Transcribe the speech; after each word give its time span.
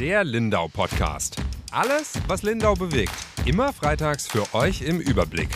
Der 0.00 0.24
Lindau 0.24 0.66
Podcast. 0.66 1.36
Alles, 1.72 2.14
was 2.26 2.42
Lindau 2.42 2.72
bewegt. 2.72 3.12
Immer 3.44 3.70
freitags 3.70 4.26
für 4.26 4.54
euch 4.54 4.80
im 4.80 4.98
Überblick. 4.98 5.50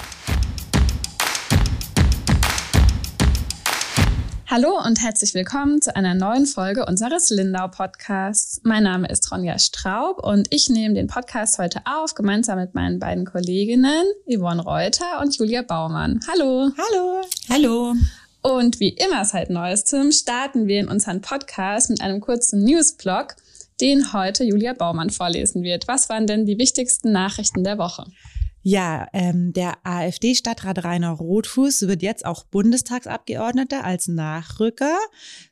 Hallo 4.46 4.78
und 4.84 5.00
herzlich 5.00 5.32
willkommen 5.32 5.80
zu 5.80 5.96
einer 5.96 6.14
neuen 6.14 6.44
Folge 6.44 6.84
unseres 6.84 7.30
Lindau 7.30 7.68
Podcasts. 7.68 8.60
Mein 8.64 8.82
Name 8.82 9.08
ist 9.08 9.32
Ronja 9.32 9.58
Straub 9.58 10.22
und 10.22 10.48
ich 10.50 10.68
nehme 10.68 10.94
den 10.94 11.06
Podcast 11.06 11.58
heute 11.58 11.80
auf, 11.86 12.14
gemeinsam 12.14 12.58
mit 12.58 12.74
meinen 12.74 12.98
beiden 12.98 13.24
Kolleginnen 13.24 14.04
Yvonne 14.26 14.62
Reuter 14.62 15.22
und 15.22 15.34
Julia 15.38 15.62
Baumann. 15.62 16.20
Hallo. 16.30 16.70
Hallo. 16.76 17.22
Hallo. 17.48 17.94
Und 18.42 18.78
wie 18.78 18.90
immer 18.90 19.24
seit 19.24 19.48
Neuestem 19.48 20.12
starten 20.12 20.66
wir 20.66 20.80
in 20.80 20.88
unseren 20.88 21.22
Podcast 21.22 21.88
mit 21.88 22.02
einem 22.02 22.20
kurzen 22.20 22.62
Newsblog, 22.62 23.36
den 23.80 24.12
heute 24.12 24.44
Julia 24.44 24.72
Baumann 24.72 25.10
vorlesen 25.10 25.62
wird. 25.62 25.88
Was 25.88 26.08
waren 26.08 26.26
denn 26.26 26.46
die 26.46 26.58
wichtigsten 26.58 27.12
Nachrichten 27.12 27.64
der 27.64 27.78
Woche? 27.78 28.04
Ja, 28.66 29.08
ähm, 29.12 29.52
der 29.52 29.74
AfD-Stadtrat 29.84 30.84
Rainer 30.84 31.10
Rotfuß 31.10 31.86
wird 31.86 32.00
jetzt 32.00 32.24
auch 32.24 32.44
Bundestagsabgeordneter 32.44 33.84
als 33.84 34.08
Nachrücker. 34.08 34.96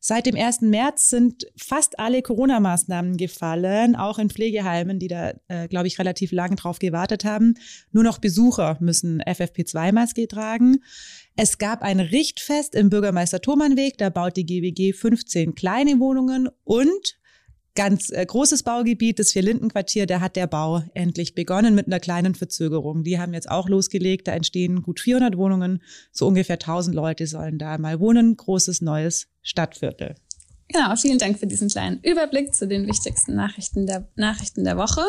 Seit 0.01 0.25
dem 0.25 0.35
1. 0.35 0.63
März 0.63 1.11
sind 1.11 1.47
fast 1.55 1.99
alle 1.99 2.23
Corona-Maßnahmen 2.23 3.19
gefallen, 3.19 3.97
auch 3.97 4.19
in 4.19 4.31
Pflegeheimen, 4.31 4.99
die 4.99 5.09
da, 5.09 5.35
äh, 5.49 5.69
glaube 5.69 5.89
ich, 5.89 5.99
relativ 5.99 6.33
lange 6.33 6.57
drauf 6.57 6.79
gewartet 6.79 7.27
haben. 7.27 7.53
Nur 7.91 8.03
noch 8.03 8.17
Besucher 8.17 8.79
müssen 8.81 9.21
FFP2-Maske 9.21 10.27
tragen. 10.27 10.79
Es 11.37 11.59
gab 11.59 11.83
ein 11.83 12.01
Richtfest 12.01 12.75
im 12.75 12.89
Bürgermeister 12.89 13.43
Thomannweg, 13.43 13.99
da 13.99 14.09
baut 14.09 14.39
die 14.39 14.47
GWG 14.47 14.95
15 14.95 15.55
kleine 15.55 16.01
Wohnungen 16.01 16.49
und 16.65 17.19
ganz 17.75 18.11
äh, 18.11 18.25
großes 18.25 18.63
Baugebiet, 18.63 19.19
das 19.19 19.33
Vier-Linden-Quartier, 19.33 20.07
da 20.07 20.21
hat 20.21 20.37
der 20.37 20.47
Bau 20.47 20.83
endlich 20.95 21.35
begonnen 21.35 21.75
mit 21.75 21.87
einer 21.87 22.01
kleinen 22.01 22.35
Verzögerung. 22.35 23.05
Die 23.05 23.19
haben 23.19 23.35
jetzt 23.35 23.51
auch 23.51 23.69
losgelegt, 23.69 24.29
da 24.29 24.33
entstehen 24.33 24.83
gut 24.83 25.01
400 25.01 25.37
Wohnungen, 25.37 25.83
so 26.11 26.27
ungefähr 26.27 26.57
1000 26.57 26.95
Leute 26.95 27.27
sollen 27.27 27.59
da 27.59 27.79
mal 27.79 28.01
wohnen, 28.01 28.37
großes 28.37 28.83
neues 28.83 29.29
Stadtviertel. 29.43 30.15
Genau, 30.73 30.97
vielen 30.97 31.19
Dank 31.19 31.39
für 31.39 31.47
diesen 31.47 31.69
kleinen 31.69 32.01
Überblick 32.03 32.55
zu 32.55 32.67
den 32.67 32.87
wichtigsten 32.87 33.35
Nachrichten 33.35 33.87
der, 33.87 34.07
Nachrichten 34.17 34.65
der 34.65 34.77
Woche. 34.77 35.03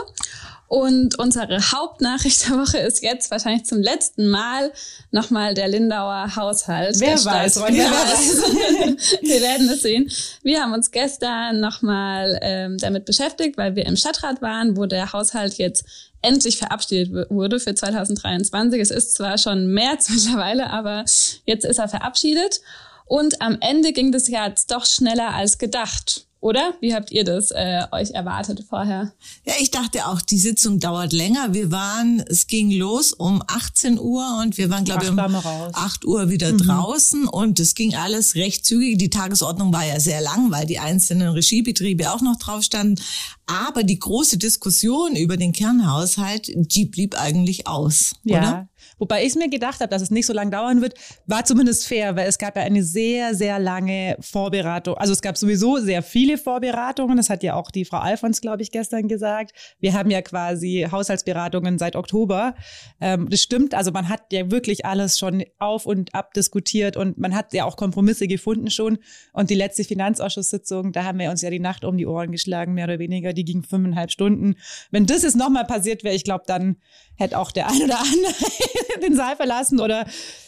Und 0.68 1.20
unsere 1.20 1.72
Hauptnachricht 1.72 2.50
der 2.50 2.58
Woche 2.58 2.80
ist 2.80 3.04
jetzt 3.04 3.30
wahrscheinlich 3.30 3.66
zum 3.66 3.80
letzten 3.80 4.30
Mal 4.30 4.72
nochmal 5.12 5.54
der 5.54 5.68
Lindauer 5.68 6.36
Haushalt. 6.36 7.00
Wer 7.00 7.24
weiß, 7.24 7.62
Ronja, 7.62 7.86
wer 7.86 7.92
weiß. 7.92 9.22
Wir 9.22 9.42
werden 9.42 9.70
es 9.70 9.84
sehen. 9.84 10.12
Wir 10.42 10.62
haben 10.62 10.74
uns 10.74 10.90
gestern 10.92 11.60
nochmal 11.60 12.40
ähm, 12.42 12.78
damit 12.80 13.06
beschäftigt, 13.06 13.58
weil 13.58 13.76
wir 13.76 13.86
im 13.86 13.96
Stadtrat 13.96 14.42
waren, 14.42 14.76
wo 14.76 14.86
der 14.86 15.14
Haushalt 15.14 15.56
jetzt 15.56 15.86
endlich 16.24 16.58
verabschiedet 16.58 17.30
wurde 17.30 17.60
für 17.60 17.76
2023. 17.76 18.82
Es 18.82 18.92
ist 18.92 19.14
zwar 19.14 19.38
schon 19.38 19.68
März 19.68 20.10
mittlerweile, 20.14 20.72
aber 20.72 21.06
jetzt 21.46 21.66
ist 21.66 21.78
er 21.78 21.88
verabschiedet. 21.88 22.62
Und 23.06 23.42
am 23.42 23.58
Ende 23.60 23.94
ging 23.94 24.12
das 24.12 24.28
ja 24.28 24.48
jetzt 24.48 24.72
doch 24.72 24.86
schneller 24.86 25.34
als 25.34 25.58
gedacht. 25.58 26.28
Oder? 26.44 26.74
Wie 26.82 26.94
habt 26.94 27.10
ihr 27.10 27.24
das 27.24 27.52
äh, 27.52 27.84
euch 27.94 28.12
erwartet 28.12 28.66
vorher? 28.68 29.14
Ja, 29.46 29.54
ich 29.62 29.72
dachte 29.72 30.08
auch, 30.08 30.22
die 30.22 30.38
Sitzung 30.38 30.78
dauert 30.78 31.14
länger. 31.14 31.54
Wir 31.54 31.72
waren, 31.72 32.22
es 32.28 32.48
ging 32.48 32.70
los 32.70 33.14
um 33.14 33.42
18 33.48 33.98
Uhr 33.98 34.40
und 34.42 34.58
wir 34.58 34.70
waren, 34.70 34.84
glaube 34.84 35.06
ich, 35.06 35.10
um 35.10 35.20
8 35.20 36.04
Uhr 36.04 36.30
wieder 36.30 36.52
mhm. 36.52 36.58
draußen 36.58 37.30
und 37.30 37.62
es 37.62 37.76
ging 37.76 37.96
alles 37.96 38.36
recht 38.36 38.66
zügig. 38.66 38.98
Die 38.98 39.10
Tagesordnung 39.10 39.72
war 39.72 39.86
ja 39.86 40.02
sehr 40.02 40.20
lang, 40.20 40.52
weil 40.52 40.66
die 40.66 40.80
einzelnen 40.80 41.30
Regiebetriebe 41.30 42.12
auch 42.12 42.20
noch 42.20 42.38
drauf 42.38 42.62
standen. 42.62 43.02
Aber 43.46 43.84
die 43.84 44.00
große 44.00 44.38
Diskussion 44.38 45.16
über 45.16 45.36
den 45.36 45.52
Kernhaushalt, 45.52 46.50
die 46.54 46.86
blieb 46.86 47.20
eigentlich 47.20 47.68
aus, 47.68 48.16
ja. 48.24 48.38
oder? 48.38 48.70
Wobei 48.98 49.26
ich 49.26 49.36
mir 49.36 49.50
gedacht 49.50 49.80
habe, 49.82 49.90
dass 49.90 50.02
es 50.02 50.12
nicht 50.12 50.26
so 50.26 50.34
lange 50.34 50.52
dauern 50.52 50.82
wird, 50.82 50.94
war 51.26 51.46
zumindest 51.46 51.88
fair, 51.88 52.16
weil 52.16 52.28
es 52.28 52.38
gab 52.38 52.56
ja 52.56 52.64
eine 52.64 52.84
sehr, 52.84 53.36
sehr 53.36 53.60
lange 53.60 54.18
Vorberatung. 54.20 54.96
Also 54.96 55.14
es 55.14 55.22
gab 55.22 55.38
sowieso 55.38 55.78
sehr 55.78 56.04
viele 56.04 56.38
Vorberatungen. 56.38 57.18
Das 57.18 57.30
hat 57.30 57.44
ja 57.44 57.56
auch 57.56 57.72
die 57.72 57.86
Frau 57.86 57.98
Alfons, 57.98 58.42
glaube 58.42 58.62
ich, 58.62 58.72
gestern 58.72 59.08
gesagt. 59.08 59.52
Wir 59.80 59.94
haben 59.94 60.10
ja 60.10 60.22
quasi 60.22 60.88
Haushaltsberatungen 60.90 61.80
seit 61.80 61.96
Oktober. 61.96 62.56
Ähm, 63.02 63.30
das 63.30 63.42
stimmt. 63.42 63.74
Also 63.74 63.92
man 63.92 64.10
hat 64.10 64.32
ja 64.32 64.52
wirklich 64.52 64.86
alles 64.86 65.18
schon 65.18 65.44
auf 65.60 65.86
und 65.86 66.14
ab 66.16 66.34
diskutiert 66.34 66.96
und 66.98 67.18
man 67.18 67.36
hat 67.36 67.54
ja 67.54 67.66
auch 67.66 67.78
Kompromisse 67.78 68.28
gefunden 68.28 68.70
schon. 68.70 69.00
Und 69.34 69.50
die 69.50 69.56
letzte 69.56 69.84
Finanzausschusssitzung, 69.84 70.92
da 70.92 71.04
haben 71.04 71.20
wir 71.20 71.30
uns 71.30 71.42
ja 71.42 71.50
die 71.50 71.60
Nacht 71.60 71.84
um 71.84 71.98
die 71.98 72.06
Ohren 72.06 72.32
geschlagen, 72.32 72.74
mehr 72.74 72.86
oder 72.86 73.00
weniger. 73.00 73.33
Die 73.34 73.46
ging 73.46 73.64
fünfeinhalb 73.64 74.12
Stunden. 74.12 74.56
Wenn 74.92 75.06
das 75.06 75.24
jetzt 75.24 75.36
nochmal 75.36 75.66
passiert 75.66 76.04
wäre, 76.04 76.16
ich 76.16 76.24
glaube, 76.24 76.44
dann 76.48 76.78
hätte 77.16 77.38
auch 77.38 77.52
der 77.52 77.70
ein 77.70 77.82
oder 77.82 78.00
andere 78.00 78.34
den 79.02 79.16
Saal 79.16 79.36
verlassen 79.36 79.80
oder 79.80 80.06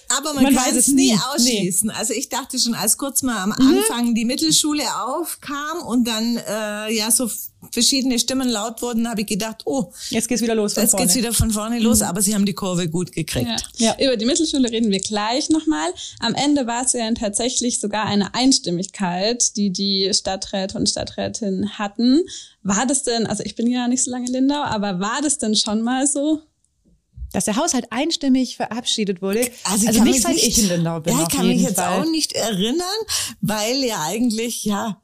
aber 0.10 0.34
man, 0.34 0.44
man 0.44 0.56
kann 0.56 0.76
es 0.76 0.88
nie 0.88 1.14
ausschließen. 1.14 1.88
Nee. 1.88 1.94
Also 1.96 2.14
ich 2.14 2.30
dachte 2.30 2.60
schon, 2.60 2.74
als 2.74 2.98
kurz 2.98 3.22
mal 3.22 3.38
am 3.38 3.50
mhm. 3.50 3.78
Anfang 3.78 4.16
die 4.16 4.26
Mittelschule 4.26 4.84
aufkam 5.06 5.82
und 5.86 6.08
dann 6.08 6.38
äh, 6.38 6.94
ja 6.96 7.12
so 7.12 7.30
verschiedene 7.72 8.20
Stimmen 8.20 8.50
laut 8.50 8.82
wurden, 8.82 9.10
habe 9.10 9.22
ich 9.22 9.28
gedacht, 9.28 9.64
oh, 9.66 9.92
jetzt 10.10 10.28
geht's 10.28 10.42
wieder 10.42 10.56
los 10.56 10.74
von 10.74 10.84
jetzt 10.84 10.92
vorne. 10.92 11.06
geht's 11.06 11.18
wieder 11.18 11.34
von 11.34 11.52
vorne 11.52 11.80
los, 11.80 12.00
mhm. 12.00 12.06
aber 12.06 12.22
sie 12.22 12.36
haben 12.36 12.46
die 12.46 12.54
Kurve 12.54 12.90
gut 12.90 13.12
gekriegt. 13.12 13.64
Ja. 13.78 13.96
ja. 14.00 14.06
Über 14.06 14.18
die 14.18 14.26
Mittelschule 14.26 14.70
reden 14.70 14.92
wir 14.92 15.00
gleich 15.00 15.50
nochmal. 15.50 15.92
Am 16.20 16.36
Ende 16.36 16.68
war 16.68 16.86
es 16.86 16.94
ja 16.94 17.10
tatsächlich 17.14 17.80
sogar 17.80 18.06
eine 18.06 18.34
Einstimmigkeit, 18.34 19.56
die 19.56 19.72
die 19.72 20.12
Stadträte 20.14 20.78
und 20.78 20.90
Stadträtinnen 20.90 21.78
hatten. 21.78 22.22
War 22.64 22.86
das 22.86 23.04
denn, 23.04 23.28
also 23.28 23.44
ich 23.44 23.56
bin 23.56 23.68
ja 23.68 23.88
nicht 23.88 24.04
so 24.04 24.12
lange 24.12 24.28
in 24.28 24.34
Lindau, 24.34 24.64
aber 24.64 25.00
war 25.00 25.22
das 25.22 25.38
denn 25.38 25.56
schon 25.56 25.82
mal 25.82 26.08
so? 26.08 26.42
Dass 27.36 27.46
der 27.46 27.58
Haushalt 27.58 27.88
einstimmig 27.92 28.56
verabschiedet 28.56 29.22
wurde. 29.22 29.50
Also, 29.66 29.88
also 29.88 30.04
nicht 30.04 30.22
seit 30.22 30.38
ich 30.38 30.58
in 30.58 30.70
Lindau 30.70 31.02
bin. 31.02 31.18
Ja, 31.18 31.24
ich 31.24 31.36
kann 31.36 31.48
mich 31.48 31.62
jetzt 31.62 31.80
Fall. 31.80 32.00
auch 32.00 32.06
nicht 32.06 32.34
erinnern, 32.34 32.88
weil 33.42 33.84
ja 33.84 34.02
eigentlich, 34.04 34.64
ja, 34.64 35.02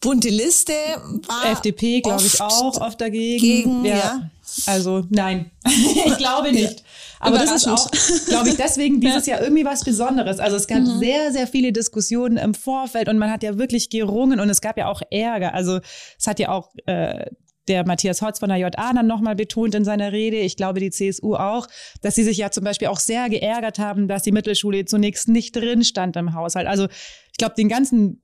bunte 0.00 0.28
Liste 0.28 0.72
war. 0.72 1.52
FDP, 1.52 2.00
glaube 2.00 2.24
ich, 2.24 2.40
auch 2.40 2.80
oft 2.80 3.00
dagegen. 3.00 3.40
Gegen, 3.40 3.84
ja. 3.84 3.96
ja. 3.96 4.30
Also 4.66 5.04
nein, 5.10 5.50
ich 5.64 6.16
glaube 6.16 6.50
nicht. 6.50 6.82
Aber 7.20 7.38
das 7.38 7.52
ist 7.52 7.68
auch, 7.68 7.88
glaube 8.28 8.48
ich, 8.48 8.56
deswegen 8.56 9.00
dieses 9.00 9.26
ja. 9.26 9.34
Jahr 9.34 9.42
irgendwie 9.42 9.64
was 9.64 9.84
Besonderes. 9.84 10.40
Also 10.40 10.56
es 10.56 10.66
gab 10.66 10.80
mhm. 10.80 10.98
sehr, 10.98 11.32
sehr 11.32 11.46
viele 11.46 11.72
Diskussionen 11.72 12.36
im 12.36 12.54
Vorfeld 12.54 13.08
und 13.08 13.18
man 13.18 13.30
hat 13.30 13.42
ja 13.42 13.58
wirklich 13.58 13.90
gerungen 13.90 14.40
und 14.40 14.50
es 14.50 14.60
gab 14.60 14.76
ja 14.76 14.88
auch 14.88 15.02
Ärger. 15.10 15.54
Also 15.54 15.80
es 16.18 16.26
hat 16.26 16.38
ja 16.38 16.48
auch 16.50 16.70
äh, 16.86 17.26
der 17.68 17.86
Matthias 17.86 18.22
Hotz 18.22 18.38
von 18.38 18.48
der 18.48 18.58
JA 18.58 18.70
dann 18.92 19.06
nochmal 19.06 19.34
betont 19.34 19.74
in 19.74 19.84
seiner 19.84 20.12
Rede, 20.12 20.38
ich 20.38 20.56
glaube 20.56 20.80
die 20.80 20.90
CSU 20.90 21.34
auch, 21.34 21.66
dass 22.02 22.14
sie 22.14 22.24
sich 22.24 22.38
ja 22.38 22.50
zum 22.50 22.64
Beispiel 22.64 22.88
auch 22.88 22.98
sehr 22.98 23.28
geärgert 23.28 23.78
haben, 23.78 24.08
dass 24.08 24.22
die 24.22 24.32
Mittelschule 24.32 24.84
zunächst 24.84 25.28
nicht 25.28 25.54
drin 25.54 25.84
stand 25.84 26.16
im 26.16 26.34
Haushalt. 26.34 26.66
Also 26.66 26.86
ich 26.86 27.38
glaube, 27.38 27.54
den 27.56 27.68
ganzen 27.68 28.22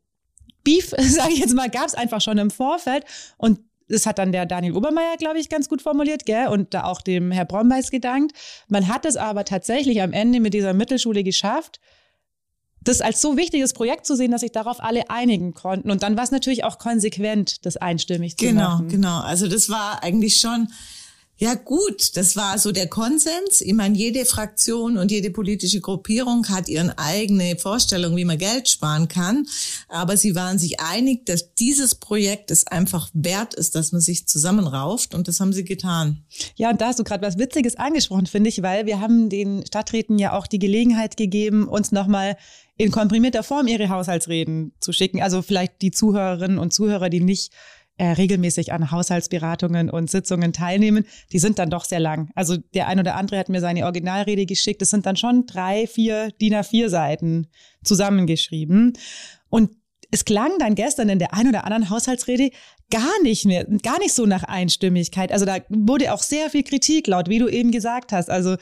Beef, 0.65 0.91
sage 0.99 1.33
ich 1.33 1.38
jetzt 1.38 1.54
mal, 1.54 1.71
gab 1.71 1.87
es 1.87 1.94
einfach 1.94 2.21
schon 2.21 2.38
im 2.38 2.50
Vorfeld 2.50 3.04
und 3.37 3.60
das 3.88 4.06
hat 4.06 4.19
dann 4.19 4.33
der 4.33 4.47
Daniel 4.47 4.77
Obermeier, 4.77 5.16
glaube 5.19 5.38
ich, 5.38 5.50
ganz 5.50 5.69
gut 5.69 5.83
formuliert, 5.83 6.25
gell? 6.25 6.49
Und 6.49 6.72
da 6.72 6.84
auch 6.84 7.03
dem 7.03 7.31
Herr 7.31 7.44
Brombeis 7.44 7.91
gedankt. 7.91 8.33
Man 8.66 8.88
hat 8.88 9.04
es 9.04 9.16
aber 9.16 9.44
tatsächlich 9.44 10.00
am 10.00 10.15
Ende 10.15 10.41
mit 10.41 10.54
dieser 10.54 10.72
Mittelschule 10.72 11.22
geschafft, 11.22 11.81
das 12.84 13.00
als 13.00 13.21
so 13.21 13.37
wichtiges 13.37 13.72
Projekt 13.72 14.06
zu 14.06 14.15
sehen, 14.15 14.31
dass 14.31 14.43
sich 14.43 14.53
darauf 14.53 14.83
alle 14.83 15.11
einigen 15.11 15.55
konnten. 15.55 15.91
Und 15.91 16.03
dann 16.03 16.17
war 16.17 16.25
es 16.25 16.31
natürlich 16.31 16.65
auch 16.65 16.78
konsequent, 16.78 17.65
das 17.65 17.77
einstimmig 17.77 18.37
zu 18.37 18.47
genau, 18.47 18.61
machen. 18.61 18.89
Genau, 18.89 19.19
genau. 19.19 19.27
Also 19.27 19.49
das 19.49 19.69
war 19.71 20.03
eigentlich 20.03 20.37
schon 20.37 20.69
ja 21.37 21.55
gut, 21.55 22.17
das 22.17 22.37
war 22.37 22.59
so 22.59 22.71
der 22.71 22.87
Konsens. 22.87 23.61
Ich 23.61 23.72
meine, 23.72 23.97
jede 23.97 24.25
Fraktion 24.25 24.97
und 24.97 25.11
jede 25.11 25.31
politische 25.31 25.81
Gruppierung 25.81 26.49
hat 26.49 26.69
ihre 26.69 26.97
eigene 26.97 27.56
Vorstellung, 27.56 28.16
wie 28.16 28.25
man 28.25 28.39
Geld 28.39 28.69
sparen 28.69 29.09
kann. 29.09 29.47
Aber 29.89 30.16
sie 30.16 30.36
waren 30.36 30.59
sich 30.59 30.78
einig, 30.78 31.27
dass 31.27 31.54
dieses 31.54 31.97
Projekt 31.97 32.53
es 32.53 32.66
einfach 32.69 33.10
wert 33.15 33.54
ist, 33.54 33.75
dass 33.75 33.91
man 33.91 34.01
sich 34.01 34.28
zusammenrauft. 34.28 35.13
Und 35.13 35.27
das 35.27 35.41
haben 35.41 35.53
sie 35.53 35.65
getan. 35.65 36.25
Ja, 36.54 36.71
und 36.71 36.81
da 36.81 36.89
hast 36.89 37.01
du 37.01 37.04
gerade 37.04 37.27
was 37.27 37.36
Witziges 37.36 37.77
angesprochen, 37.77 38.27
finde 38.27 38.51
ich, 38.51 38.63
weil 38.63 38.86
wir 38.86 39.01
haben 39.01 39.28
den 39.28 39.66
Stadträten 39.66 40.21
ja 40.21 40.34
auch 40.34 40.47
die 40.47 40.60
Gelegenheit 40.60 41.16
gegeben, 41.16 41.66
uns 41.66 41.91
nochmal 41.91 42.36
in 42.77 42.92
komprimierter 42.92 43.42
Form 43.42 43.66
ihre 43.66 43.89
Haushaltsreden 43.89 44.72
zu 44.81 44.92
schicken. 44.92 45.21
Also 45.21 45.42
vielleicht 45.42 45.83
die 45.83 45.91
Zuhörerinnen 45.91 46.59
und 46.59 46.72
Zuhörer, 46.72 47.09
die 47.09 47.21
nicht 47.21 47.53
äh, 47.97 48.07
regelmäßig 48.07 48.73
an 48.73 48.91
Haushaltsberatungen 48.91 49.89
und 49.89 50.11
Sitzungen 50.11 50.53
teilnehmen, 50.53 51.05
die 51.33 51.39
sind 51.39 51.59
dann 51.59 51.71
doch 51.71 51.85
sehr 51.85 52.01
lang. 52.01 52.31
Also 52.35 52.57
der 52.75 52.89
ein 52.89 52.99
oder 52.99 53.15
andere 53.15 53.39
hat 53.39 53.49
mir 53.49 53.61
seine 53.61 53.85
Originalrede 53.85 54.47
geschickt. 54.47 54.83
Das 54.83 54.91
sind 54.91 55.07
dann 55.07 55.17
schon 55.17 55.47
drei, 55.47 55.87
vier 55.87 56.31
DIN 56.41 56.55
A4 56.55 56.89
Seiten 56.89 57.47
zusammengeschrieben. 57.85 58.95
Und 59.49 59.71
es 60.11 60.25
klang 60.25 60.59
dann 60.59 60.75
gestern 60.75 61.09
in 61.09 61.19
der 61.19 61.35
ein 61.35 61.49
oder 61.49 61.65
anderen 61.65 61.91
Haushaltsrede 61.91 62.51
gar 62.91 63.23
nicht 63.23 63.47
mehr, 63.47 63.65
gar 63.83 63.99
nicht 63.99 64.15
so 64.15 64.27
nach 64.27 64.45
Einstimmigkeit. 64.45 65.33
Also 65.33 65.45
da 65.45 65.59
wurde 65.69 66.13
auch 66.13 66.23
sehr 66.23 66.51
viel 66.51 66.63
Kritik 66.63 67.07
laut, 67.07 67.29
wie 67.29 67.39
du 67.39 67.49
eben 67.49 67.71
gesagt 67.71 68.13
hast. 68.13 68.31
Also 68.31 68.57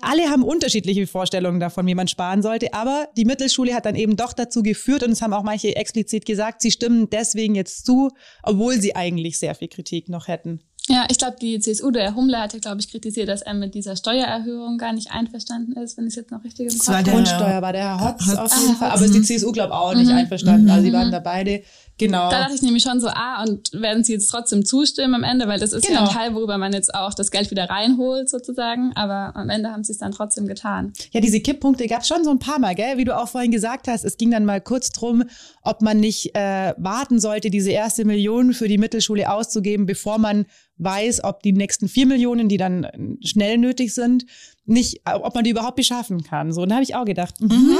alle 0.00 0.28
haben 0.28 0.42
unterschiedliche 0.42 1.06
Vorstellungen 1.06 1.60
davon, 1.60 1.86
wie 1.86 1.94
man 1.94 2.08
sparen 2.08 2.42
sollte, 2.42 2.72
aber 2.74 3.08
die 3.16 3.24
Mittelschule 3.24 3.74
hat 3.74 3.86
dann 3.86 3.94
eben 3.94 4.16
doch 4.16 4.32
dazu 4.32 4.62
geführt 4.62 5.02
und 5.02 5.10
es 5.10 5.22
haben 5.22 5.32
auch 5.32 5.42
manche 5.42 5.76
explizit 5.76 6.24
gesagt, 6.26 6.62
sie 6.62 6.70
stimmen 6.70 7.08
deswegen 7.10 7.54
jetzt 7.54 7.86
zu, 7.86 8.10
obwohl 8.42 8.80
sie 8.80 8.96
eigentlich 8.96 9.38
sehr 9.38 9.54
viel 9.54 9.68
Kritik 9.68 10.08
noch 10.08 10.28
hätten. 10.28 10.60
Ja, 10.88 11.06
ich 11.08 11.18
glaube, 11.18 11.36
die 11.40 11.60
CSU, 11.60 11.92
der 11.92 12.16
Hummler 12.16 12.42
hat 12.42 12.52
ja, 12.52 12.58
glaube 12.58 12.80
ich, 12.80 12.90
kritisiert, 12.90 13.28
dass 13.28 13.42
er 13.42 13.54
mit 13.54 13.74
dieser 13.74 13.94
Steuererhöhung 13.94 14.76
gar 14.76 14.92
nicht 14.92 15.12
einverstanden 15.12 15.74
ist, 15.74 15.96
wenn 15.96 16.06
ich 16.06 16.14
es 16.14 16.16
jetzt 16.16 16.32
noch 16.32 16.42
richtig 16.42 16.72
im 16.72 16.78
Kopf 16.78 16.88
habe. 16.88 17.10
Grundsteuer 17.10 17.62
war 17.62 17.72
der 17.72 17.82
Herr 17.82 18.00
Hotz 18.00 18.28
auf 18.36 18.60
jeden 18.60 18.74
Fall, 18.74 18.90
aber 18.90 19.04
ist 19.04 19.14
die 19.14 19.22
CSU, 19.22 19.52
glaube 19.52 19.72
ich, 19.72 19.78
auch 19.78 19.94
nicht 19.94 20.10
mhm. 20.10 20.16
einverstanden. 20.16 20.68
Also 20.68 20.82
sie 20.84 20.92
waren 20.92 21.08
mhm. 21.08 21.12
da 21.12 21.20
beide 21.20 21.62
Genau. 22.00 22.30
Da 22.30 22.44
dachte 22.44 22.54
ich 22.54 22.62
nämlich 22.62 22.82
schon 22.82 22.98
so, 22.98 23.08
ah, 23.08 23.44
und 23.46 23.72
werden 23.74 24.02
sie 24.04 24.14
jetzt 24.14 24.28
trotzdem 24.28 24.64
zustimmen 24.64 25.14
am 25.14 25.22
Ende, 25.22 25.46
weil 25.48 25.60
das 25.60 25.74
ist 25.74 25.86
genau. 25.86 26.00
ja 26.00 26.08
ein 26.08 26.14
Teil, 26.14 26.34
worüber 26.34 26.56
man 26.56 26.72
jetzt 26.72 26.94
auch 26.94 27.12
das 27.12 27.30
Geld 27.30 27.50
wieder 27.50 27.68
reinholt 27.68 28.30
sozusagen, 28.30 28.92
aber 28.94 29.36
am 29.36 29.50
Ende 29.50 29.70
haben 29.70 29.84
sie 29.84 29.92
es 29.92 29.98
dann 29.98 30.10
trotzdem 30.10 30.46
getan. 30.46 30.94
Ja, 31.12 31.20
diese 31.20 31.40
Kipppunkte 31.40 31.86
gab 31.88 32.00
es 32.00 32.08
schon 32.08 32.24
so 32.24 32.30
ein 32.30 32.38
paar 32.38 32.58
Mal, 32.58 32.74
gell? 32.74 32.96
Wie 32.96 33.04
du 33.04 33.14
auch 33.14 33.28
vorhin 33.28 33.50
gesagt 33.50 33.86
hast, 33.86 34.06
es 34.06 34.16
ging 34.16 34.30
dann 34.30 34.46
mal 34.46 34.62
kurz 34.62 34.92
drum, 34.92 35.24
ob 35.60 35.82
man 35.82 36.00
nicht 36.00 36.34
äh, 36.34 36.72
warten 36.78 37.20
sollte, 37.20 37.50
diese 37.50 37.70
erste 37.70 38.06
Million 38.06 38.54
für 38.54 38.66
die 38.66 38.78
Mittelschule 38.78 39.30
auszugeben, 39.30 39.84
bevor 39.84 40.16
man 40.16 40.46
weiß, 40.78 41.22
ob 41.24 41.42
die 41.42 41.52
nächsten 41.52 41.86
vier 41.86 42.06
Millionen, 42.06 42.48
die 42.48 42.56
dann 42.56 43.18
schnell 43.22 43.58
nötig 43.58 43.92
sind, 43.92 44.24
nicht, 44.64 45.02
ob 45.04 45.34
man 45.34 45.44
die 45.44 45.50
überhaupt 45.50 45.76
beschaffen 45.76 46.22
kann. 46.22 46.52
So, 46.52 46.62
und 46.62 46.70
da 46.70 46.76
habe 46.76 46.84
ich 46.84 46.94
auch 46.94 47.04
gedacht, 47.04 47.40
mhm. 47.40 47.76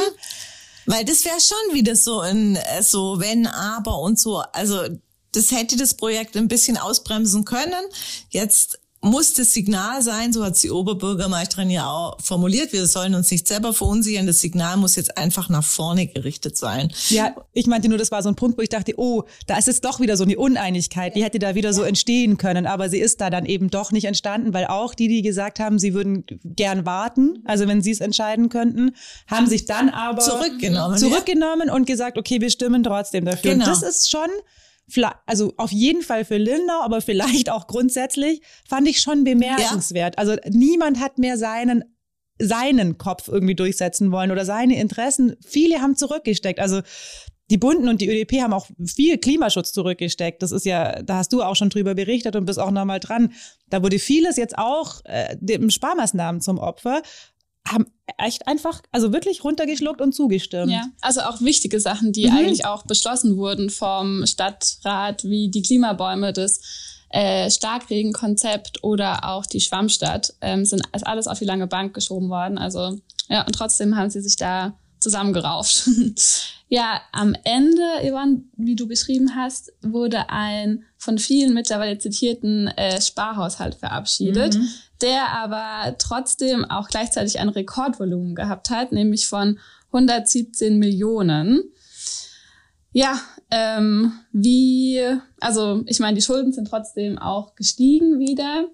Weil 0.90 1.04
das 1.04 1.24
wäre 1.24 1.38
schon 1.40 1.74
wieder 1.74 1.94
so 1.94 2.18
ein, 2.18 2.56
äh, 2.56 2.82
so 2.82 3.20
wenn, 3.20 3.46
aber 3.46 4.00
und 4.00 4.18
so. 4.18 4.38
Also 4.52 4.88
das 5.30 5.52
hätte 5.52 5.76
das 5.76 5.94
Projekt 5.94 6.36
ein 6.36 6.48
bisschen 6.48 6.76
ausbremsen 6.76 7.44
können. 7.44 7.84
Jetzt 8.30 8.80
muss 9.02 9.32
das 9.32 9.52
Signal 9.54 10.02
sein, 10.02 10.32
so 10.32 10.44
hat 10.44 10.62
die 10.62 10.70
Oberbürgermeisterin 10.70 11.70
ja 11.70 11.90
auch 11.90 12.20
formuliert, 12.20 12.72
wir 12.72 12.86
sollen 12.86 13.14
uns 13.14 13.30
nicht 13.30 13.48
selber 13.48 13.72
verunsichern, 13.72 14.26
das 14.26 14.40
Signal 14.40 14.76
muss 14.76 14.96
jetzt 14.96 15.16
einfach 15.16 15.48
nach 15.48 15.64
vorne 15.64 16.06
gerichtet 16.06 16.58
sein. 16.58 16.92
Ja, 17.08 17.34
ich 17.54 17.66
meinte 17.66 17.88
nur, 17.88 17.96
das 17.96 18.10
war 18.10 18.22
so 18.22 18.28
ein 18.28 18.34
Punkt, 18.34 18.58
wo 18.58 18.62
ich 18.62 18.68
dachte, 18.68 18.92
oh, 18.98 19.24
da 19.46 19.56
ist 19.56 19.68
jetzt 19.68 19.86
doch 19.86 20.00
wieder 20.00 20.18
so 20.18 20.24
eine 20.24 20.36
Uneinigkeit, 20.36 21.16
die 21.16 21.24
hätte 21.24 21.38
da 21.38 21.54
wieder 21.54 21.72
so 21.72 21.82
entstehen 21.82 22.36
können, 22.36 22.66
aber 22.66 22.90
sie 22.90 22.98
ist 22.98 23.22
da 23.22 23.30
dann 23.30 23.46
eben 23.46 23.70
doch 23.70 23.90
nicht 23.90 24.04
entstanden, 24.04 24.52
weil 24.52 24.66
auch 24.66 24.94
die, 24.94 25.08
die 25.08 25.22
gesagt 25.22 25.60
haben, 25.60 25.78
sie 25.78 25.94
würden 25.94 26.26
gern 26.44 26.84
warten, 26.84 27.42
also 27.46 27.66
wenn 27.66 27.80
sie 27.80 27.92
es 27.92 28.00
entscheiden 28.00 28.50
könnten, 28.50 28.94
haben 29.26 29.46
sich 29.46 29.64
dann 29.64 29.88
aber 29.88 30.20
zurückgenommen, 30.20 30.98
zurückgenommen 30.98 31.68
ja? 31.68 31.74
und 31.74 31.86
gesagt, 31.86 32.18
okay, 32.18 32.42
wir 32.42 32.50
stimmen 32.50 32.82
trotzdem 32.82 33.24
dafür. 33.24 33.52
Genau. 33.52 33.64
Und 33.64 33.70
das 33.70 33.82
ist 33.82 34.10
schon 34.10 34.28
also 35.26 35.52
auf 35.56 35.72
jeden 35.72 36.02
Fall 36.02 36.24
für 36.24 36.36
Lindau, 36.36 36.80
aber 36.82 37.00
vielleicht 37.00 37.50
auch 37.50 37.66
grundsätzlich, 37.66 38.42
fand 38.68 38.88
ich 38.88 39.00
schon 39.00 39.24
bemerkenswert. 39.24 40.14
Ja. 40.16 40.18
Also 40.18 40.36
niemand 40.48 41.00
hat 41.00 41.18
mehr 41.18 41.36
seinen 41.36 41.84
seinen 42.42 42.96
Kopf 42.96 43.28
irgendwie 43.28 43.54
durchsetzen 43.54 44.12
wollen 44.12 44.30
oder 44.30 44.46
seine 44.46 44.80
Interessen. 44.80 45.36
Viele 45.46 45.82
haben 45.82 45.94
zurückgesteckt. 45.94 46.58
Also 46.58 46.80
die 47.50 47.58
Bunten 47.58 47.88
und 47.88 48.00
die 48.00 48.08
ÖDP 48.08 48.40
haben 48.40 48.52
auch 48.52 48.66
viel 48.86 49.18
Klimaschutz 49.18 49.72
zurückgesteckt. 49.72 50.42
Das 50.42 50.52
ist 50.52 50.64
ja, 50.64 51.02
da 51.02 51.16
hast 51.16 51.32
du 51.32 51.42
auch 51.42 51.56
schon 51.56 51.68
drüber 51.68 51.94
berichtet 51.94 52.36
und 52.36 52.46
bist 52.46 52.58
auch 52.58 52.70
nochmal 52.70 53.00
dran. 53.00 53.32
Da 53.68 53.82
wurde 53.82 53.98
vieles 53.98 54.36
jetzt 54.36 54.56
auch 54.56 55.04
äh, 55.04 55.36
dem 55.40 55.68
Sparmaßnahmen 55.68 56.40
zum 56.40 56.58
Opfer 56.58 57.02
haben 57.66 57.86
echt 58.18 58.46
einfach, 58.46 58.82
also 58.92 59.12
wirklich 59.12 59.44
runtergeschluckt 59.44 60.00
und 60.00 60.14
zugestimmt. 60.14 60.72
Ja, 60.72 60.86
also 61.00 61.20
auch 61.22 61.40
wichtige 61.40 61.80
Sachen, 61.80 62.12
die 62.12 62.28
mhm. 62.28 62.36
eigentlich 62.36 62.64
auch 62.64 62.84
beschlossen 62.84 63.36
wurden 63.36 63.70
vom 63.70 64.26
Stadtrat, 64.26 65.24
wie 65.24 65.48
die 65.48 65.62
Klimabäume, 65.62 66.32
das 66.32 66.60
äh, 67.10 67.50
Starkregenkonzept 67.50 68.84
oder 68.84 69.24
auch 69.28 69.46
die 69.46 69.60
Schwammstadt, 69.60 70.34
ähm, 70.40 70.64
sind 70.64 70.82
alles 70.92 71.26
auf 71.26 71.38
die 71.38 71.44
lange 71.44 71.66
Bank 71.66 71.94
geschoben 71.94 72.28
worden. 72.28 72.58
Also 72.58 72.98
ja, 73.28 73.44
und 73.46 73.52
trotzdem 73.52 73.96
haben 73.96 74.10
sie 74.10 74.20
sich 74.20 74.36
da 74.36 74.74
zusammengerauft. 75.00 75.88
ja, 76.68 77.00
am 77.12 77.34
Ende, 77.44 77.82
Yvonne, 78.02 78.42
wie 78.56 78.76
du 78.76 78.86
beschrieben 78.86 79.34
hast, 79.34 79.72
wurde 79.82 80.28
ein 80.28 80.84
von 80.98 81.18
vielen 81.18 81.54
mittlerweile 81.54 81.98
zitierten 81.98 82.68
äh, 82.68 83.00
Sparhaushalt 83.00 83.76
verabschiedet, 83.76 84.54
mhm. 84.54 84.68
Der 85.02 85.32
aber 85.32 85.96
trotzdem 85.98 86.64
auch 86.64 86.88
gleichzeitig 86.88 87.38
ein 87.38 87.48
Rekordvolumen 87.48 88.34
gehabt 88.34 88.70
hat, 88.70 88.92
nämlich 88.92 89.26
von 89.28 89.58
117 89.92 90.78
Millionen. 90.78 91.64
Ja, 92.92 93.20
ähm, 93.50 94.12
wie, 94.32 95.00
also 95.40 95.82
ich 95.86 96.00
meine, 96.00 96.16
die 96.16 96.22
Schulden 96.22 96.52
sind 96.52 96.68
trotzdem 96.68 97.18
auch 97.18 97.54
gestiegen 97.54 98.18
wieder. 98.18 98.66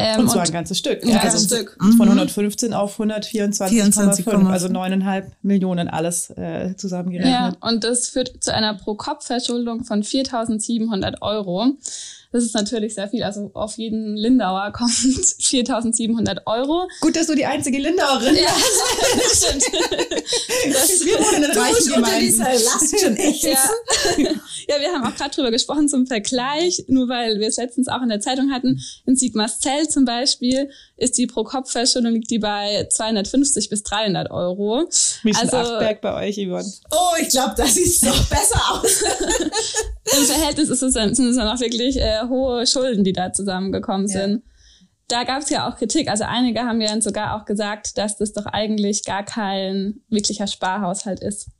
Ähm, 0.00 0.20
und 0.20 0.30
zwar 0.30 0.44
ein 0.44 0.52
ganzes 0.52 0.78
Stück. 0.78 1.02
Ein 1.02 1.10
ganzes 1.10 1.52
also 1.52 1.56
Stück. 1.56 1.76
Von 1.96 2.02
115 2.02 2.72
auf 2.72 3.00
124,5, 3.00 4.48
also 4.48 4.68
neuneinhalb 4.68 5.32
Millionen 5.42 5.88
alles 5.88 6.30
äh, 6.30 6.76
zusammengerechnet. 6.76 7.34
Ja, 7.34 7.68
und 7.68 7.82
das 7.82 8.08
führt 8.08 8.42
zu 8.42 8.54
einer 8.54 8.74
Pro-Kopf-Verschuldung 8.74 9.82
von 9.82 10.04
4.700 10.04 11.20
Euro. 11.20 11.72
Das 12.30 12.44
ist 12.44 12.54
natürlich 12.54 12.94
sehr 12.94 13.08
viel. 13.08 13.22
Also 13.22 13.50
auf 13.54 13.78
jeden 13.78 14.16
Lindauer 14.16 14.70
kommt 14.76 14.90
4.700 14.90 16.46
Euro. 16.46 16.88
Gut, 17.00 17.16
dass 17.16 17.26
du 17.26 17.34
die 17.34 17.46
einzige 17.46 17.78
Lindauerin 17.78 18.34
Ja, 18.34 18.54
das 19.14 19.46
stimmt. 19.46 19.64
Das, 20.72 21.04
wir 21.04 21.18
wohnen 21.18 21.44
in 21.44 21.58
reichen 21.58 21.92
Gemeinden. 21.92 22.38
Last 22.38 23.00
schon 23.00 23.16
echt. 23.16 23.44
Ja. 23.44 23.58
ja, 24.68 24.80
wir 24.80 24.92
haben 24.92 25.04
auch 25.04 25.16
gerade 25.16 25.34
drüber 25.34 25.50
gesprochen 25.50 25.88
zum 25.88 26.06
Vergleich, 26.06 26.84
nur 26.88 27.08
weil 27.08 27.40
wir 27.40 27.48
es 27.48 27.56
letztens 27.56 27.88
auch 27.88 28.02
in 28.02 28.08
der 28.08 28.20
Zeitung 28.20 28.50
hatten. 28.52 28.80
In 29.06 29.16
Sigmarzell 29.16 29.88
zum 29.88 30.04
Beispiel 30.04 30.70
ist 30.96 31.16
die 31.16 31.26
Pro-Kopf-Verschuldung 31.26 32.12
liegt 32.12 32.30
die 32.30 32.38
bei 32.38 32.86
250 32.90 33.70
bis 33.70 33.82
300 33.84 34.30
Euro. 34.30 34.88
Wie 35.22 35.34
also 35.34 35.56
Achtberg 35.56 36.00
bei 36.00 36.28
euch, 36.28 36.36
Yvonne? 36.36 36.70
Oh, 36.90 37.14
ich 37.20 37.28
glaube, 37.28 37.54
das 37.56 37.74
sieht 37.74 38.04
doch 38.04 38.26
besser 38.28 38.60
aus. 38.72 39.02
Im 40.16 40.24
Verhältnis 40.24 40.68
ist 40.68 40.82
es 40.82 40.94
dann, 40.94 41.14
sind 41.14 41.28
es 41.28 41.36
dann 41.36 41.48
auch 41.48 41.60
wirklich 41.60 41.96
äh, 41.96 42.17
hohe 42.26 42.66
Schulden, 42.66 43.04
die 43.04 43.12
da 43.12 43.32
zusammengekommen 43.32 44.06
ja. 44.08 44.20
sind. 44.20 44.42
Da 45.08 45.24
gab 45.24 45.42
es 45.42 45.50
ja 45.50 45.68
auch 45.68 45.76
Kritik. 45.76 46.08
Also 46.08 46.24
einige 46.24 46.60
haben 46.60 46.80
ja 46.80 46.88
dann 46.88 47.00
sogar 47.00 47.36
auch 47.36 47.44
gesagt, 47.44 47.96
dass 47.96 48.16
das 48.16 48.32
doch 48.32 48.46
eigentlich 48.46 49.04
gar 49.04 49.24
kein 49.24 50.00
wirklicher 50.08 50.46
Sparhaushalt 50.46 51.20
ist. 51.20 51.50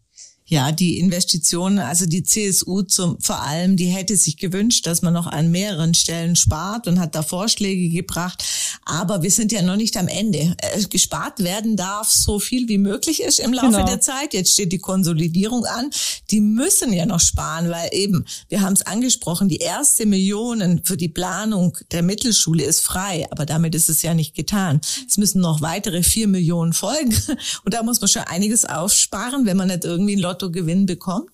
Ja, 0.51 0.73
die 0.73 0.99
Investitionen, 0.99 1.79
also 1.79 2.07
die 2.07 2.23
CSU 2.23 2.81
zum, 2.81 3.21
vor 3.21 3.43
allem, 3.43 3.77
die 3.77 3.89
hätte 3.89 4.17
sich 4.17 4.39
gewünscht, 4.39 4.87
dass 4.87 5.03
man 5.03 5.13
noch 5.13 5.27
an 5.27 5.51
mehreren 5.51 5.93
Stellen 5.93 6.37
spart 6.37 6.87
und 6.89 6.99
hat 6.99 7.15
da 7.15 7.23
Vorschläge 7.23 7.91
gebracht. 7.91 8.43
Aber 8.87 9.23
wir 9.23 9.31
sind 9.31 9.53
ja 9.53 9.61
noch 9.61 9.77
nicht 9.77 9.95
am 9.99 10.09
Ende. 10.09 10.57
Äh, 10.57 10.83
gespart 10.89 11.41
werden 11.41 11.77
darf 11.77 12.11
so 12.11 12.39
viel 12.39 12.67
wie 12.67 12.79
möglich 12.79 13.23
ist 13.23 13.41
im 13.41 13.53
Laufe 13.53 13.73
genau. 13.73 13.87
der 13.87 14.01
Zeit. 14.01 14.33
Jetzt 14.33 14.53
steht 14.55 14.73
die 14.73 14.79
Konsolidierung 14.79 15.67
an. 15.67 15.91
Die 16.31 16.41
müssen 16.41 16.95
ja 16.95 17.05
noch 17.05 17.21
sparen, 17.21 17.69
weil 17.69 17.91
eben, 17.93 18.25
wir 18.49 18.63
haben 18.63 18.73
es 18.73 18.87
angesprochen, 18.87 19.51
die 19.51 19.59
erste 19.59 20.07
Millionen 20.07 20.81
für 20.83 20.97
die 20.97 21.11
Planung 21.11 21.77
der 21.93 22.03
Mittelschule 22.03 22.65
ist 22.65 22.81
frei. 22.81 23.27
Aber 23.31 23.45
damit 23.45 23.75
ist 23.75 23.91
es 23.91 24.01
ja 24.01 24.15
nicht 24.15 24.35
getan. 24.35 24.81
Es 25.07 25.19
müssen 25.19 25.43
noch 25.43 25.61
weitere 25.61 26.03
vier 26.03 26.27
Millionen 26.27 26.73
folgen. 26.73 27.15
Und 27.65 27.75
da 27.75 27.83
muss 27.83 28.01
man 28.01 28.09
schon 28.09 28.23
einiges 28.23 28.65
aufsparen, 28.65 29.45
wenn 29.45 29.59
man 29.59 29.69
nicht 29.69 29.85
irgendwie 29.85 30.17
ein 30.17 30.21
Lot 30.21 30.38
Lottogewinn 30.39 30.87
bekommt? 30.87 31.31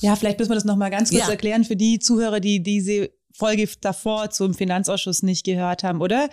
Ja, 0.00 0.16
vielleicht 0.16 0.38
müssen 0.38 0.50
wir 0.50 0.56
das 0.56 0.64
nochmal 0.64 0.90
ganz 0.90 1.10
kurz 1.10 1.22
ja. 1.22 1.30
erklären 1.30 1.64
für 1.64 1.76
die 1.76 1.98
Zuhörer, 1.98 2.40
die 2.40 2.62
diese 2.62 3.10
Folge 3.32 3.68
davor 3.80 4.30
zum 4.30 4.54
Finanzausschuss 4.54 5.22
nicht 5.22 5.44
gehört 5.44 5.82
haben, 5.82 6.00
oder? 6.00 6.28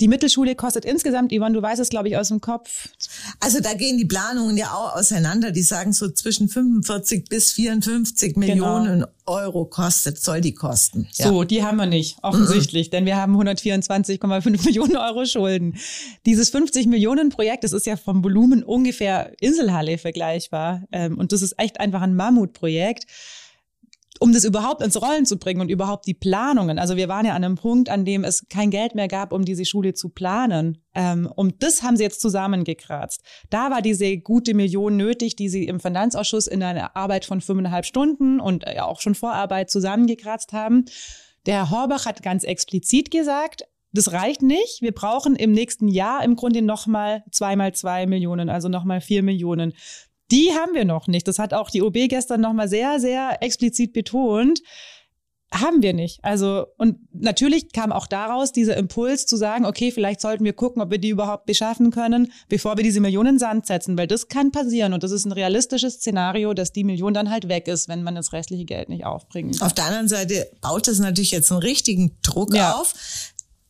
Die 0.00 0.08
Mittelschule 0.08 0.56
kostet 0.56 0.84
insgesamt, 0.84 1.32
Yvonne, 1.32 1.54
du 1.54 1.62
weißt 1.62 1.80
es, 1.80 1.88
glaube 1.88 2.08
ich, 2.08 2.16
aus 2.16 2.28
dem 2.28 2.40
Kopf. 2.40 2.88
Also 3.38 3.60
da 3.60 3.74
gehen 3.74 3.96
die 3.96 4.04
Planungen 4.04 4.56
ja 4.56 4.72
auch 4.72 4.96
auseinander. 4.96 5.52
Die 5.52 5.62
sagen 5.62 5.92
so 5.92 6.10
zwischen 6.10 6.48
45 6.48 7.28
bis 7.28 7.52
54 7.52 8.34
genau. 8.34 8.46
Millionen 8.46 9.06
Euro 9.26 9.66
kostet, 9.66 10.20
soll 10.20 10.40
die 10.40 10.52
kosten. 10.52 11.06
Ja. 11.14 11.28
So, 11.28 11.44
die 11.44 11.62
haben 11.62 11.76
wir 11.76 11.86
nicht, 11.86 12.18
offensichtlich, 12.22 12.88
mhm. 12.88 12.90
denn 12.90 13.06
wir 13.06 13.16
haben 13.16 13.36
124,5 13.36 14.50
Millionen 14.64 14.96
Euro 14.96 15.24
Schulden. 15.26 15.76
Dieses 16.26 16.50
50 16.50 16.86
Millionen 16.86 17.28
Projekt, 17.28 17.62
das 17.62 17.72
ist 17.72 17.86
ja 17.86 17.96
vom 17.96 18.24
Volumen 18.24 18.64
ungefähr 18.64 19.32
Inselhalle 19.40 19.98
vergleichbar. 19.98 20.82
Ähm, 20.90 21.18
und 21.18 21.30
das 21.30 21.40
ist 21.40 21.54
echt 21.58 21.78
einfach 21.78 22.02
ein 22.02 22.16
Mammutprojekt 22.16 23.06
um 24.20 24.32
das 24.32 24.44
überhaupt 24.44 24.82
ins 24.82 25.00
Rollen 25.00 25.26
zu 25.26 25.38
bringen 25.38 25.60
und 25.60 25.68
überhaupt 25.68 26.06
die 26.06 26.14
Planungen. 26.14 26.78
Also 26.78 26.96
wir 26.96 27.08
waren 27.08 27.26
ja 27.26 27.34
an 27.34 27.44
einem 27.44 27.56
Punkt, 27.56 27.88
an 27.88 28.04
dem 28.04 28.24
es 28.24 28.46
kein 28.48 28.70
Geld 28.70 28.94
mehr 28.94 29.08
gab, 29.08 29.32
um 29.32 29.44
diese 29.44 29.64
Schule 29.64 29.94
zu 29.94 30.08
planen. 30.08 30.78
Ähm, 30.94 31.28
und 31.34 31.62
das 31.62 31.82
haben 31.82 31.96
sie 31.96 32.04
jetzt 32.04 32.20
zusammengekratzt. 32.20 33.22
Da 33.50 33.70
war 33.70 33.82
diese 33.82 34.16
gute 34.18 34.54
Million 34.54 34.96
nötig, 34.96 35.36
die 35.36 35.48
sie 35.48 35.64
im 35.64 35.80
Finanzausschuss 35.80 36.46
in 36.46 36.62
einer 36.62 36.96
Arbeit 36.96 37.24
von 37.24 37.40
fünfeinhalb 37.40 37.84
Stunden 37.84 38.40
und 38.40 38.64
ja 38.64 38.84
auch 38.84 39.00
schon 39.00 39.14
Vorarbeit 39.14 39.70
zusammengekratzt 39.70 40.52
haben. 40.52 40.84
Der 41.46 41.56
Herr 41.56 41.70
Horbach 41.70 42.06
hat 42.06 42.22
ganz 42.22 42.44
explizit 42.44 43.10
gesagt, 43.10 43.64
das 43.92 44.12
reicht 44.12 44.42
nicht. 44.42 44.82
Wir 44.82 44.92
brauchen 44.92 45.36
im 45.36 45.52
nächsten 45.52 45.86
Jahr 45.86 46.24
im 46.24 46.34
Grunde 46.34 46.62
nochmal 46.62 47.22
zweimal 47.30 47.74
zwei 47.74 48.06
Millionen, 48.06 48.48
also 48.48 48.68
nochmal 48.68 49.00
vier 49.00 49.22
Millionen. 49.22 49.72
Die 50.34 50.50
haben 50.52 50.74
wir 50.74 50.84
noch 50.84 51.06
nicht. 51.06 51.28
Das 51.28 51.38
hat 51.38 51.54
auch 51.54 51.70
die 51.70 51.80
OB 51.80 52.08
gestern 52.08 52.40
nochmal 52.40 52.68
sehr, 52.68 52.98
sehr 52.98 53.40
explizit 53.40 53.92
betont. 53.92 54.60
haben 55.52 55.80
wir 55.82 55.92
nicht. 55.92 56.18
Also, 56.24 56.66
und 56.78 56.96
natürlich 57.12 57.70
kam 57.72 57.92
auch 57.92 58.08
daraus 58.08 58.50
dieser 58.50 58.76
Impuls 58.76 59.26
zu 59.26 59.36
sagen, 59.36 59.64
okay, 59.64 59.92
vielleicht 59.92 60.20
sollten 60.20 60.44
wir 60.44 60.52
gucken, 60.52 60.82
ob 60.82 60.90
wir 60.90 60.98
die 60.98 61.10
überhaupt 61.10 61.46
beschaffen 61.46 61.92
können, 61.92 62.32
bevor 62.48 62.76
wir 62.76 62.82
diese 62.82 62.98
Millionen 62.98 63.38
Sand 63.38 63.66
setzen, 63.66 63.96
weil 63.96 64.08
das 64.08 64.26
kann 64.26 64.50
passieren 64.50 64.92
und 64.92 65.04
das 65.04 65.12
ist 65.12 65.24
ein 65.26 65.30
realistisches 65.30 65.94
Szenario, 65.94 66.54
dass 66.54 66.72
die 66.72 66.82
Million 66.82 67.14
dann 67.14 67.30
halt 67.30 67.46
weg 67.46 67.68
ist, 67.68 67.86
wenn 67.86 68.02
man 68.02 68.16
das 68.16 68.32
restliche 68.32 68.64
Geld 68.64 68.88
nicht 68.88 69.06
aufbringt. 69.06 69.62
Auf 69.62 69.74
der 69.74 69.84
anderen 69.84 70.08
Seite 70.08 70.50
baut 70.60 70.88
das 70.88 70.98
natürlich 70.98 71.30
jetzt 71.30 71.52
einen 71.52 71.62
richtigen 71.62 72.18
Druck 72.22 72.52
ja. 72.52 72.72
auf. 72.72 72.94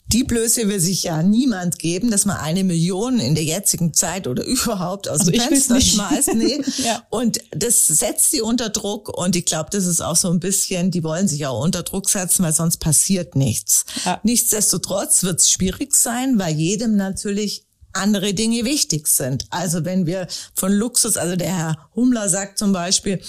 Die 0.08 0.22
Blöße 0.22 0.68
will 0.68 0.80
sich 0.80 1.04
ja 1.04 1.22
niemand 1.22 1.78
geben, 1.78 2.10
dass 2.10 2.24
man 2.24 2.36
eine 2.36 2.62
Million 2.62 3.18
in 3.18 3.34
der 3.34 3.44
jetzigen 3.44 3.94
Zeit 3.94 4.26
oder 4.26 4.44
überhaupt 4.44 5.08
aus 5.08 5.20
also 5.20 5.30
dem 5.30 5.40
Fenster 5.40 5.80
schmeißt. 5.80 6.24
Nee. 6.34 6.60
ja. 6.78 7.02
Und 7.10 7.38
das 7.50 7.86
setzt 7.86 8.30
sie 8.30 8.40
unter 8.40 8.68
Druck 8.68 9.08
und 9.08 9.36
ich 9.36 9.44
glaube, 9.44 9.70
das 9.70 9.86
ist 9.86 10.00
auch 10.00 10.16
so 10.16 10.30
ein 10.30 10.40
bisschen, 10.40 10.90
die 10.90 11.04
wollen 11.04 11.28
sich 11.28 11.46
auch 11.46 11.62
unter 11.62 11.82
Druck 11.82 12.10
setzen, 12.10 12.44
weil 12.44 12.52
sonst 12.52 12.78
passiert 12.78 13.36
nichts. 13.36 13.84
Ja. 14.04 14.20
Nichtsdestotrotz 14.24 15.22
wird 15.22 15.40
es 15.40 15.50
schwierig 15.50 15.94
sein, 15.94 16.38
weil 16.38 16.54
jedem 16.54 16.96
natürlich 16.96 17.66
andere 17.94 18.34
Dinge 18.34 18.64
wichtig 18.64 19.08
sind. 19.08 19.46
Also 19.50 19.84
wenn 19.84 20.06
wir 20.06 20.26
von 20.54 20.72
Luxus, 20.72 21.16
also 21.16 21.36
der 21.36 21.56
Herr 21.56 21.88
Humler 21.94 22.28
sagt 22.28 22.58
zum 22.58 22.72
Beispiel, 22.72 23.20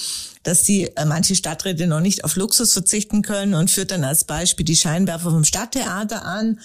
dass 0.43 0.63
die 0.63 0.95
äh, 0.95 1.05
manche 1.05 1.35
Stadträte 1.35 1.87
noch 1.87 2.01
nicht 2.01 2.23
auf 2.23 2.35
Luxus 2.35 2.73
verzichten 2.73 3.21
können 3.21 3.53
und 3.53 3.71
führt 3.71 3.91
dann 3.91 4.03
als 4.03 4.23
Beispiel 4.23 4.65
die 4.65 4.75
Scheinwerfer 4.75 5.31
vom 5.31 5.43
Stadttheater 5.43 6.25
an. 6.25 6.59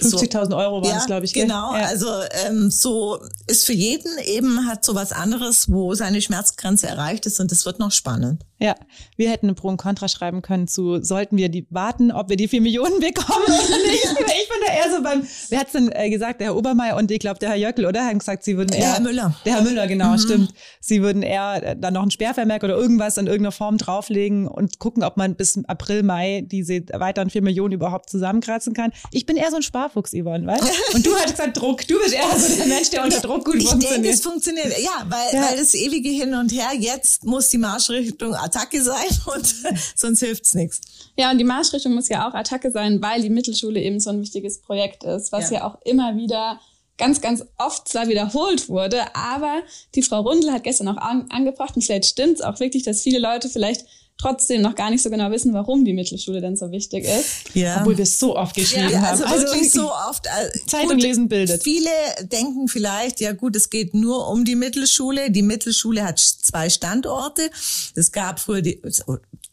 50.000 0.00 0.50
so, 0.50 0.56
Euro 0.56 0.82
waren 0.82 0.90
ja, 0.90 0.98
es, 0.98 1.06
glaube 1.06 1.24
ich. 1.24 1.32
Genau, 1.32 1.74
ja. 1.74 1.86
also 1.86 2.08
ähm, 2.46 2.70
so 2.70 3.18
ist 3.46 3.64
für 3.64 3.72
jeden 3.72 4.18
eben 4.18 4.66
hat 4.66 4.84
so 4.84 4.94
was 4.94 5.12
anderes, 5.12 5.70
wo 5.70 5.94
seine 5.94 6.20
Schmerzgrenze 6.20 6.86
erreicht 6.86 7.26
ist 7.26 7.40
und 7.40 7.50
das 7.50 7.64
wird 7.64 7.78
noch 7.78 7.92
spannend. 7.92 8.44
Ja, 8.58 8.74
wir 9.16 9.30
hätten 9.30 9.46
eine 9.46 9.54
Pro 9.54 9.68
und 9.68 9.76
Contra 9.76 10.08
schreiben 10.08 10.40
können 10.40 10.66
zu, 10.66 11.02
sollten 11.02 11.36
wir 11.36 11.50
die 11.50 11.66
warten, 11.68 12.10
ob 12.10 12.30
wir 12.30 12.36
die 12.36 12.48
vier 12.48 12.62
Millionen 12.62 13.00
bekommen 13.00 13.44
oder 13.44 13.76
nicht. 13.86 14.04
ich 14.04 14.48
bin 14.48 14.58
da 14.66 14.72
eher 14.72 14.96
so 14.96 15.02
beim, 15.02 15.26
wer 15.50 15.60
hat's 15.60 15.72
denn 15.72 15.90
äh, 15.92 16.08
gesagt, 16.08 16.40
der 16.40 16.48
Herr 16.48 16.56
Obermeier 16.56 16.96
und 16.96 17.10
ich 17.10 17.18
glaube 17.18 17.38
der 17.38 17.50
Herr 17.50 17.56
Jöckel, 17.56 17.84
oder? 17.84 18.06
Haben 18.06 18.18
gesagt, 18.18 18.44
sie 18.44 18.56
würden 18.56 18.72
eher. 18.72 18.80
Der 18.80 18.92
Herr 18.94 19.00
Müller. 19.00 19.34
Der 19.44 19.54
Herr 19.56 19.62
Müller, 19.62 19.86
genau, 19.86 20.12
mhm. 20.12 20.18
stimmt. 20.18 20.54
Sie 20.80 21.02
würden 21.02 21.22
eher 21.22 21.62
äh, 21.62 21.76
dann 21.78 21.94
noch 21.94 22.02
ein 22.02 22.10
Sperrvermerk 22.10 22.64
oder 22.64 22.76
irgendwas 22.76 23.18
in 23.18 23.26
irgendeiner 23.26 23.52
Form 23.52 23.76
drauflegen 23.76 24.48
und 24.48 24.78
gucken, 24.78 25.04
ob 25.04 25.18
man 25.18 25.34
bis 25.34 25.58
April, 25.66 26.02
Mai 26.02 26.42
diese 26.46 26.80
weiteren 26.92 27.28
vier 27.28 27.42
Millionen 27.42 27.74
überhaupt 27.74 28.08
zusammenkratzen 28.08 28.72
kann. 28.72 28.92
Ich 29.10 29.26
bin 29.26 29.36
eher 29.36 29.50
so 29.50 29.56
ein 29.56 29.62
Sparfuchs, 29.62 30.12
Yvonne, 30.12 30.46
weißt 30.46 30.64
Und 30.94 31.04
du 31.04 31.14
hast 31.14 31.32
gesagt 31.32 31.58
Druck. 31.58 31.86
Du 31.86 31.98
bist 31.98 32.14
eher 32.14 32.38
so 32.38 32.56
der 32.56 32.66
Mensch, 32.66 32.88
der 32.88 33.04
unter 33.04 33.20
Druck 33.20 33.44
gut 33.44 33.56
ich 33.56 33.68
funktioniert. 33.68 33.90
Ich 33.90 34.02
denke, 34.02 34.08
es 34.08 34.22
funktioniert. 34.22 34.78
Ja, 34.78 35.06
weil, 35.08 35.34
ja. 35.34 35.46
weil 35.46 35.58
das 35.58 35.74
ewige 35.74 36.08
Hin 36.08 36.34
und 36.34 36.52
Her, 36.52 36.70
jetzt 36.78 37.24
muss 37.24 37.50
die 37.50 37.58
Marschrichtung 37.58 38.34
Attacke 38.46 38.82
sein 38.82 39.08
und 39.34 39.54
sonst 39.94 40.20
hilft's 40.20 40.54
nichts. 40.54 40.80
Ja, 41.16 41.30
und 41.30 41.38
die 41.38 41.44
Marschrichtung 41.44 41.94
muss 41.94 42.08
ja 42.08 42.28
auch 42.28 42.34
Attacke 42.34 42.70
sein, 42.70 43.02
weil 43.02 43.22
die 43.22 43.30
Mittelschule 43.30 43.80
eben 43.80 44.00
so 44.00 44.10
ein 44.10 44.20
wichtiges 44.20 44.60
Projekt 44.60 45.04
ist, 45.04 45.32
was 45.32 45.50
ja, 45.50 45.58
ja 45.58 45.64
auch 45.66 45.78
immer 45.84 46.16
wieder 46.16 46.60
ganz, 46.98 47.20
ganz 47.20 47.44
oft 47.58 47.88
zwar 47.88 48.08
wiederholt 48.08 48.68
wurde, 48.68 49.02
aber 49.14 49.62
die 49.94 50.02
Frau 50.02 50.20
Rundel 50.20 50.52
hat 50.52 50.64
gestern 50.64 50.88
auch 50.88 50.96
an, 50.96 51.26
angebracht, 51.30 51.76
und 51.76 51.82
vielleicht 51.82 52.06
stimmt's 52.06 52.40
auch 52.40 52.58
wirklich, 52.60 52.82
dass 52.82 53.02
viele 53.02 53.18
Leute 53.18 53.48
vielleicht 53.48 53.84
trotzdem 54.18 54.62
noch 54.62 54.74
gar 54.74 54.90
nicht 54.90 55.02
so 55.02 55.10
genau 55.10 55.30
wissen, 55.30 55.52
warum 55.52 55.84
die 55.84 55.92
Mittelschule 55.92 56.40
denn 56.40 56.56
so 56.56 56.70
wichtig 56.70 57.04
ist. 57.04 57.54
Ja. 57.54 57.80
Obwohl 57.80 57.96
wir 57.96 58.04
es 58.04 58.18
so 58.18 58.36
oft 58.36 58.54
geschrieben 58.54 58.90
ja, 58.90 59.02
also 59.02 59.24
haben. 59.24 59.32
Also 59.32 59.46
wirklich 59.46 59.70
so 59.70 59.92
oft. 59.92 60.26
Äh, 60.26 60.58
Zeitung 60.66 60.94
gut, 60.94 61.02
lesen 61.02 61.28
bildet. 61.28 61.62
Viele 61.62 61.90
denken 62.22 62.68
vielleicht, 62.68 63.20
ja 63.20 63.32
gut, 63.32 63.56
es 63.56 63.70
geht 63.70 63.94
nur 63.94 64.28
um 64.28 64.44
die 64.44 64.56
Mittelschule. 64.56 65.30
Die 65.30 65.42
Mittelschule 65.42 66.04
hat 66.04 66.18
zwei 66.18 66.70
Standorte. 66.70 67.50
Es 67.94 68.12
gab 68.12 68.40
früher 68.40 68.62
die, 68.62 68.80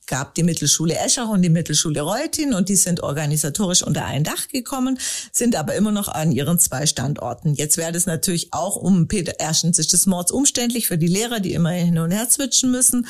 gab 0.07 0.35
die 0.35 0.43
Mittelschule 0.43 0.97
Eschach 0.97 1.29
und 1.29 1.41
die 1.41 1.49
Mittelschule 1.49 2.01
Reutin 2.01 2.53
und 2.53 2.69
die 2.69 2.75
sind 2.75 3.01
organisatorisch 3.01 3.83
unter 3.83 4.05
ein 4.05 4.23
Dach 4.23 4.47
gekommen, 4.47 4.99
sind 5.31 5.55
aber 5.55 5.75
immer 5.75 5.91
noch 5.91 6.07
an 6.07 6.31
ihren 6.31 6.59
zwei 6.59 6.85
Standorten. 6.85 7.53
Jetzt 7.55 7.77
wäre 7.77 7.91
das 7.91 8.05
natürlich 8.05 8.53
auch 8.53 8.75
um 8.75 9.07
Peter, 9.07 9.33
erstens 9.39 9.79
ist 9.79 9.93
das 9.93 10.05
Mords 10.05 10.31
umständlich 10.31 10.87
für 10.87 10.97
die 10.97 11.07
Lehrer, 11.07 11.39
die 11.39 11.53
immer 11.53 11.71
hin 11.71 11.97
und 11.97 12.11
her 12.11 12.27
switchen 12.29 12.71
müssen 12.71 13.07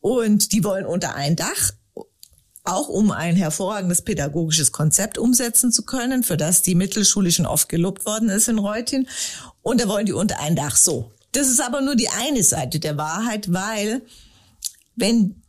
und 0.00 0.52
die 0.52 0.64
wollen 0.64 0.86
unter 0.86 1.14
ein 1.14 1.36
Dach 1.36 1.72
auch 2.64 2.88
um 2.88 3.10
ein 3.10 3.36
hervorragendes 3.36 4.02
pädagogisches 4.02 4.72
Konzept 4.72 5.18
umsetzen 5.18 5.70
zu 5.70 5.84
können, 5.84 6.22
für 6.22 6.38
das 6.38 6.62
die 6.62 6.74
Mittelschule 6.74 7.30
schon 7.30 7.44
oft 7.44 7.68
gelobt 7.68 8.06
worden 8.06 8.30
ist 8.30 8.48
in 8.48 8.58
Reutin. 8.58 9.06
Und 9.62 9.82
da 9.82 9.88
wollen 9.88 10.06
die 10.06 10.14
unter 10.14 10.40
ein 10.40 10.56
Dach 10.56 10.76
so. 10.76 11.12
Das 11.32 11.48
ist 11.48 11.60
aber 11.60 11.82
nur 11.82 11.94
die 11.94 12.08
eine 12.08 12.42
Seite 12.42 12.80
der 12.80 12.96
Wahrheit, 12.96 13.52
weil 13.52 14.02
wenn 14.96 15.42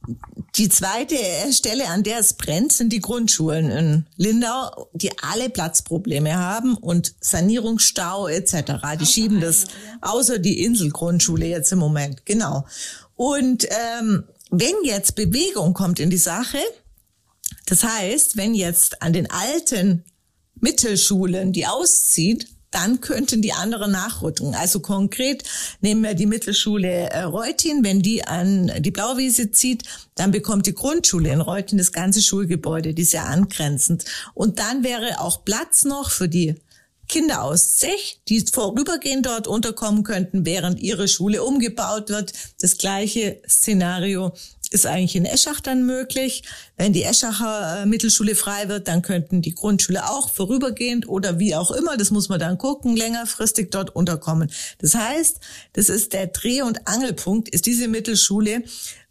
die 0.56 0.70
zweite 0.70 1.18
Stelle, 1.52 1.88
an 1.88 2.04
der 2.04 2.20
es 2.20 2.34
brennt, 2.34 2.72
sind 2.72 2.94
die 2.94 3.02
Grundschulen 3.02 3.70
in 3.70 4.06
Lindau, 4.16 4.90
die 4.94 5.12
alle 5.22 5.50
Platzprobleme 5.50 6.36
haben 6.36 6.76
und 6.76 7.14
Sanierungsstau 7.20 8.28
etc. 8.28 8.74
Die 9.00 9.06
schieben 9.06 9.42
das, 9.42 9.66
außer 10.02 10.40
die 10.40 10.64
Inselgrundschule 10.64 11.46
jetzt 11.48 11.72
im 11.72 11.80
Moment, 11.80 12.26
genau. 12.26 12.66
Und 13.16 13.68
ähm, 13.70 14.24
wenn 14.50 14.76
jetzt 14.84 15.16
Bewegung 15.16 15.74
kommt 15.74 16.00
in 16.00 16.10
die 16.10 16.18
Sache, 16.18 16.60
das 17.66 17.84
heißt, 17.84 18.38
wenn 18.38 18.54
jetzt 18.54 19.02
an 19.02 19.14
den 19.14 19.30
alten 19.30 20.06
Mittelschulen 20.56 21.52
die 21.52 21.68
auszieht, 21.68 22.48
dann 22.76 23.00
könnten 23.00 23.42
die 23.42 23.54
anderen 23.54 23.92
nachrücken. 23.92 24.54
Also 24.54 24.82
konkret 24.82 25.44
nehmen 25.80 26.04
wir 26.04 26.14
die 26.14 26.26
Mittelschule 26.26 27.10
äh, 27.10 27.22
Reutin, 27.22 27.84
wenn 27.86 28.02
die 28.02 28.26
an 28.26 28.70
die 28.80 28.92
Blauwiese 28.92 29.52
zieht, 29.52 29.84
dann 30.16 30.32
bekommt 30.32 30.66
die 30.66 30.76
Grundschule 30.76 31.32
in 31.32 31.40
Reutin 31.40 31.78
das 31.78 31.94
ganze 31.94 32.22
Schulgebäude, 32.22 32.94
die 32.94 33.04
ist 33.04 33.14
ja 33.14 33.24
angrenzend. 33.24 34.04
Und 34.34 34.60
dann 34.60 34.84
wäre 34.84 35.22
auch 35.22 35.46
Platz 35.46 35.86
noch 35.86 36.10
für 36.10 36.28
die 36.28 36.56
Kinder 37.08 37.44
aus 37.44 37.76
Zech, 37.78 38.20
die 38.28 38.42
vorübergehend 38.42 39.26
dort 39.26 39.48
unterkommen 39.48 40.04
könnten, 40.04 40.46
während 40.46 40.80
ihre 40.80 41.08
Schule 41.08 41.44
umgebaut 41.44 42.10
wird. 42.10 42.34
Das 42.60 42.78
gleiche 42.78 43.42
Szenario 43.48 44.34
ist 44.76 44.86
eigentlich 44.86 45.16
in 45.16 45.26
Eschach 45.26 45.62
dann 45.62 45.86
möglich. 45.86 46.44
Wenn 46.76 46.92
die 46.92 47.04
Eschacher 47.04 47.82
äh, 47.82 47.86
Mittelschule 47.86 48.36
frei 48.36 48.68
wird, 48.68 48.90
dann 48.90 49.02
könnten 49.02 49.42
die 49.42 49.56
Grundschule 49.56 50.10
auch 50.10 50.30
vorübergehend 50.30 51.08
oder 51.08 51.40
wie 51.40 51.56
auch 51.56 51.72
immer, 51.72 51.96
das 51.96 52.12
muss 52.12 52.28
man 52.28 52.40
dann 52.40 52.58
gucken, 52.58 52.98
längerfristig 52.98 53.72
dort 53.72 53.96
unterkommen. 53.96 54.52
Das 54.80 54.94
heißt, 54.94 55.40
das 55.74 55.88
ist 55.88 56.12
der 56.12 56.28
Dreh- 56.28 56.62
und 56.62 56.88
Angelpunkt, 56.88 57.48
ist 57.48 57.66
diese 57.66 57.88
Mittelschule, 57.88 58.64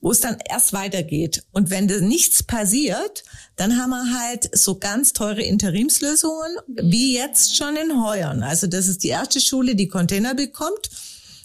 wo 0.03 0.11
es 0.11 0.21
dann 0.21 0.37
erst 0.51 0.75
weitergeht. 0.75 1.45
Und 1.53 1.71
wenn 1.71 1.89
da 1.89 1.99
nichts 1.99 2.43
passiert, 2.43 3.25
dann 3.57 3.79
haben 3.79 3.91
wir 3.91 4.21
halt 4.21 4.51
so 4.55 4.79
ganz 4.79 5.15
teure 5.15 5.43
Interimslösungen, 5.43 6.59
wie 6.67 7.15
jetzt 7.15 7.57
schon 7.57 7.75
in 7.77 8.05
Heuern. 8.05 8.43
Also 8.43 8.67
das 8.67 8.87
ist 8.87 9.03
die 9.03 9.09
erste 9.09 9.41
Schule, 9.41 9.75
die 9.75 9.89
Container 9.89 10.35
bekommt. 10.35 10.91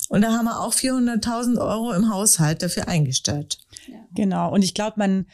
Und 0.09 0.21
da 0.21 0.31
haben 0.31 0.45
wir 0.45 0.59
auch 0.59 0.73
400.000 0.73 1.61
Euro 1.61 1.93
im 1.93 2.11
Haushalt 2.11 2.63
dafür 2.63 2.87
eingestellt. 2.87 3.59
Genau. 4.13 4.51
Und 4.51 4.63
ich 4.63 4.73
glaube, 4.73 4.93
man, 4.97 5.25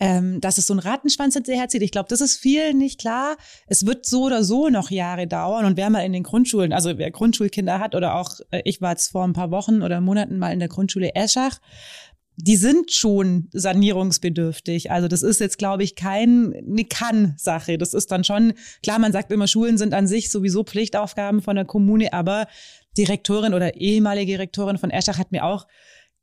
ähm, 0.00 0.40
dass 0.40 0.58
es 0.58 0.66
so 0.66 0.74
ein 0.74 0.80
Rattenschwanz 0.80 1.34
hinterher 1.34 1.68
zieht. 1.68 1.82
Ich 1.82 1.92
glaube, 1.92 2.08
das 2.08 2.20
ist 2.20 2.36
vielen 2.36 2.78
nicht 2.78 3.00
klar. 3.00 3.36
Es 3.66 3.86
wird 3.86 4.06
so 4.06 4.24
oder 4.24 4.42
so 4.42 4.68
noch 4.68 4.90
Jahre 4.90 5.26
dauern. 5.26 5.64
Und 5.64 5.76
wer 5.76 5.90
mal 5.90 6.00
in 6.00 6.12
den 6.12 6.24
Grundschulen, 6.24 6.72
also 6.72 6.98
wer 6.98 7.10
Grundschulkinder 7.10 7.78
hat 7.78 7.94
oder 7.94 8.16
auch, 8.16 8.40
äh, 8.50 8.62
ich 8.64 8.80
war 8.80 8.90
jetzt 8.90 9.12
vor 9.12 9.24
ein 9.24 9.32
paar 9.32 9.50
Wochen 9.50 9.82
oder 9.82 10.00
Monaten 10.00 10.38
mal 10.38 10.52
in 10.52 10.58
der 10.58 10.68
Grundschule 10.68 11.14
Eschach, 11.14 11.58
die 12.36 12.56
sind 12.56 12.90
schon 12.90 13.48
sanierungsbedürftig. 13.52 14.90
Also 14.90 15.06
das 15.06 15.22
ist 15.22 15.40
jetzt, 15.40 15.58
glaube 15.58 15.84
ich, 15.84 15.94
kein 15.94 16.52
eine 16.52 16.84
Kann-Sache. 16.84 17.78
Das 17.78 17.94
ist 17.94 18.10
dann 18.10 18.24
schon, 18.24 18.54
klar, 18.82 18.98
man 18.98 19.12
sagt 19.12 19.30
immer, 19.30 19.46
Schulen 19.46 19.78
sind 19.78 19.94
an 19.94 20.08
sich 20.08 20.30
sowieso 20.30 20.64
Pflichtaufgaben 20.64 21.42
von 21.42 21.54
der 21.54 21.64
Kommune, 21.64 22.12
aber 22.12 22.48
die 22.96 23.04
Rektorin 23.04 23.54
oder 23.54 23.76
ehemalige 23.76 24.38
Rektorin 24.38 24.78
von 24.78 24.90
Eschach 24.90 25.18
hat 25.18 25.30
mir 25.30 25.44
auch 25.44 25.66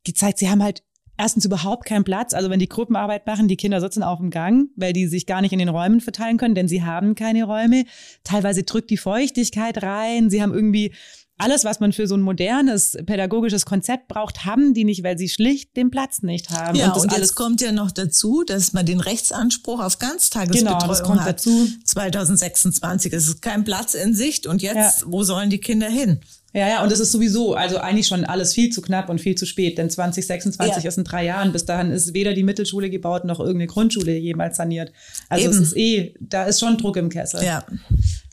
gezeigt, 0.04 0.40
sie 0.40 0.50
haben 0.50 0.64
halt 0.64 0.84
erstens 1.18 1.46
überhaupt 1.46 1.86
keinen 1.86 2.04
Platz. 2.04 2.34
Also 2.34 2.50
wenn 2.50 2.60
die 2.60 2.70
Gruppenarbeit 2.70 3.26
machen, 3.28 3.48
die 3.48 3.58
Kinder 3.58 3.82
sitzen 3.82 4.04
auf 4.04 4.20
dem 4.20 4.30
Gang, 4.30 4.70
weil 4.76 4.94
die 4.94 5.08
sich 5.08 5.26
gar 5.26 5.42
nicht 5.42 5.54
in 5.54 5.60
den 5.60 5.70
Räumen 5.70 6.02
verteilen 6.02 6.38
können, 6.38 6.56
denn 6.56 6.68
sie 6.68 6.84
haben 6.84 7.16
keine 7.16 7.44
Räume. 7.44 7.86
Teilweise 8.24 8.64
drückt 8.64 8.90
die 8.90 8.98
Feuchtigkeit 8.98 9.84
rein. 9.84 10.30
Sie 10.30 10.42
haben 10.42 10.54
irgendwie 10.54 10.94
alles, 11.42 11.66
was 11.66 11.80
man 11.80 11.92
für 11.92 12.08
so 12.08 12.16
ein 12.16 12.22
modernes 12.22 12.98
pädagogisches 13.06 13.66
Konzept 13.66 14.08
braucht, 14.08 14.46
haben 14.46 14.74
die 14.74 14.84
nicht, 14.84 15.04
weil 15.04 15.18
sie 15.18 15.28
schlicht 15.28 15.76
den 15.76 15.90
Platz 15.90 16.22
nicht 16.22 16.52
haben. 16.52 16.78
Ja, 16.78 16.88
und, 16.88 16.96
das 16.96 17.04
und 17.04 17.14
alles 17.14 17.36
kommt 17.36 17.62
ja 17.62 17.72
noch 17.72 17.92
dazu, 17.92 18.44
dass 18.46 18.74
man 18.74 18.86
den 18.86 19.00
Rechtsanspruch 19.00 19.80
auf 19.80 19.98
Ganztagesbetreuung 19.98 20.80
genau, 20.80 20.88
das 20.88 21.04
kommt 21.04 21.22
hat. 21.22 21.40
Dazu. 21.40 21.68
2026 21.86 23.14
es 23.14 23.28
ist 23.28 23.42
kein 23.42 23.64
Platz 23.64 23.96
in 23.96 24.14
Sicht 24.14 24.46
und 24.46 24.62
jetzt, 24.62 25.02
ja. 25.02 25.08
wo 25.08 25.24
sollen 25.24 25.50
die 25.50 25.60
Kinder 25.60 25.90
hin? 25.90 26.22
Ja, 26.54 26.68
ja, 26.68 26.84
und 26.84 26.92
das 26.92 27.00
ist 27.00 27.14
sowieso, 27.14 27.54
also 27.54 27.78
eigentlich 27.78 28.08
schon 28.08 28.26
alles 28.26 28.54
viel 28.54 28.72
zu 28.72 28.82
knapp 28.82 29.10
und 29.10 29.22
viel 29.22 29.36
zu 29.36 29.46
spät, 29.46 29.78
denn 29.78 29.90
2026 29.90 30.84
ja. 30.84 30.90
ist 30.90 30.98
in 30.98 31.06
drei 31.06 31.26
Jahren. 31.26 31.54
Bis 31.54 31.66
dahin 31.66 31.92
ist 31.92 32.14
weder 32.14 32.34
die 32.34 32.44
Mittelschule 32.44 32.90
gebaut 32.90 33.24
noch 33.24 33.40
irgendeine 33.40 33.68
Grundschule 33.68 34.18
jemals 34.18 34.58
saniert. 34.58 34.92
Also 35.30 35.46
Eben. 35.46 35.54
es 35.54 35.60
ist 35.60 35.78
eh, 35.78 36.14
da 36.20 36.44
ist 36.44 36.60
schon 36.60 36.78
Druck 36.78 36.98
im 36.98 37.10
Kessel. 37.10 37.44
Ja. 37.44 37.66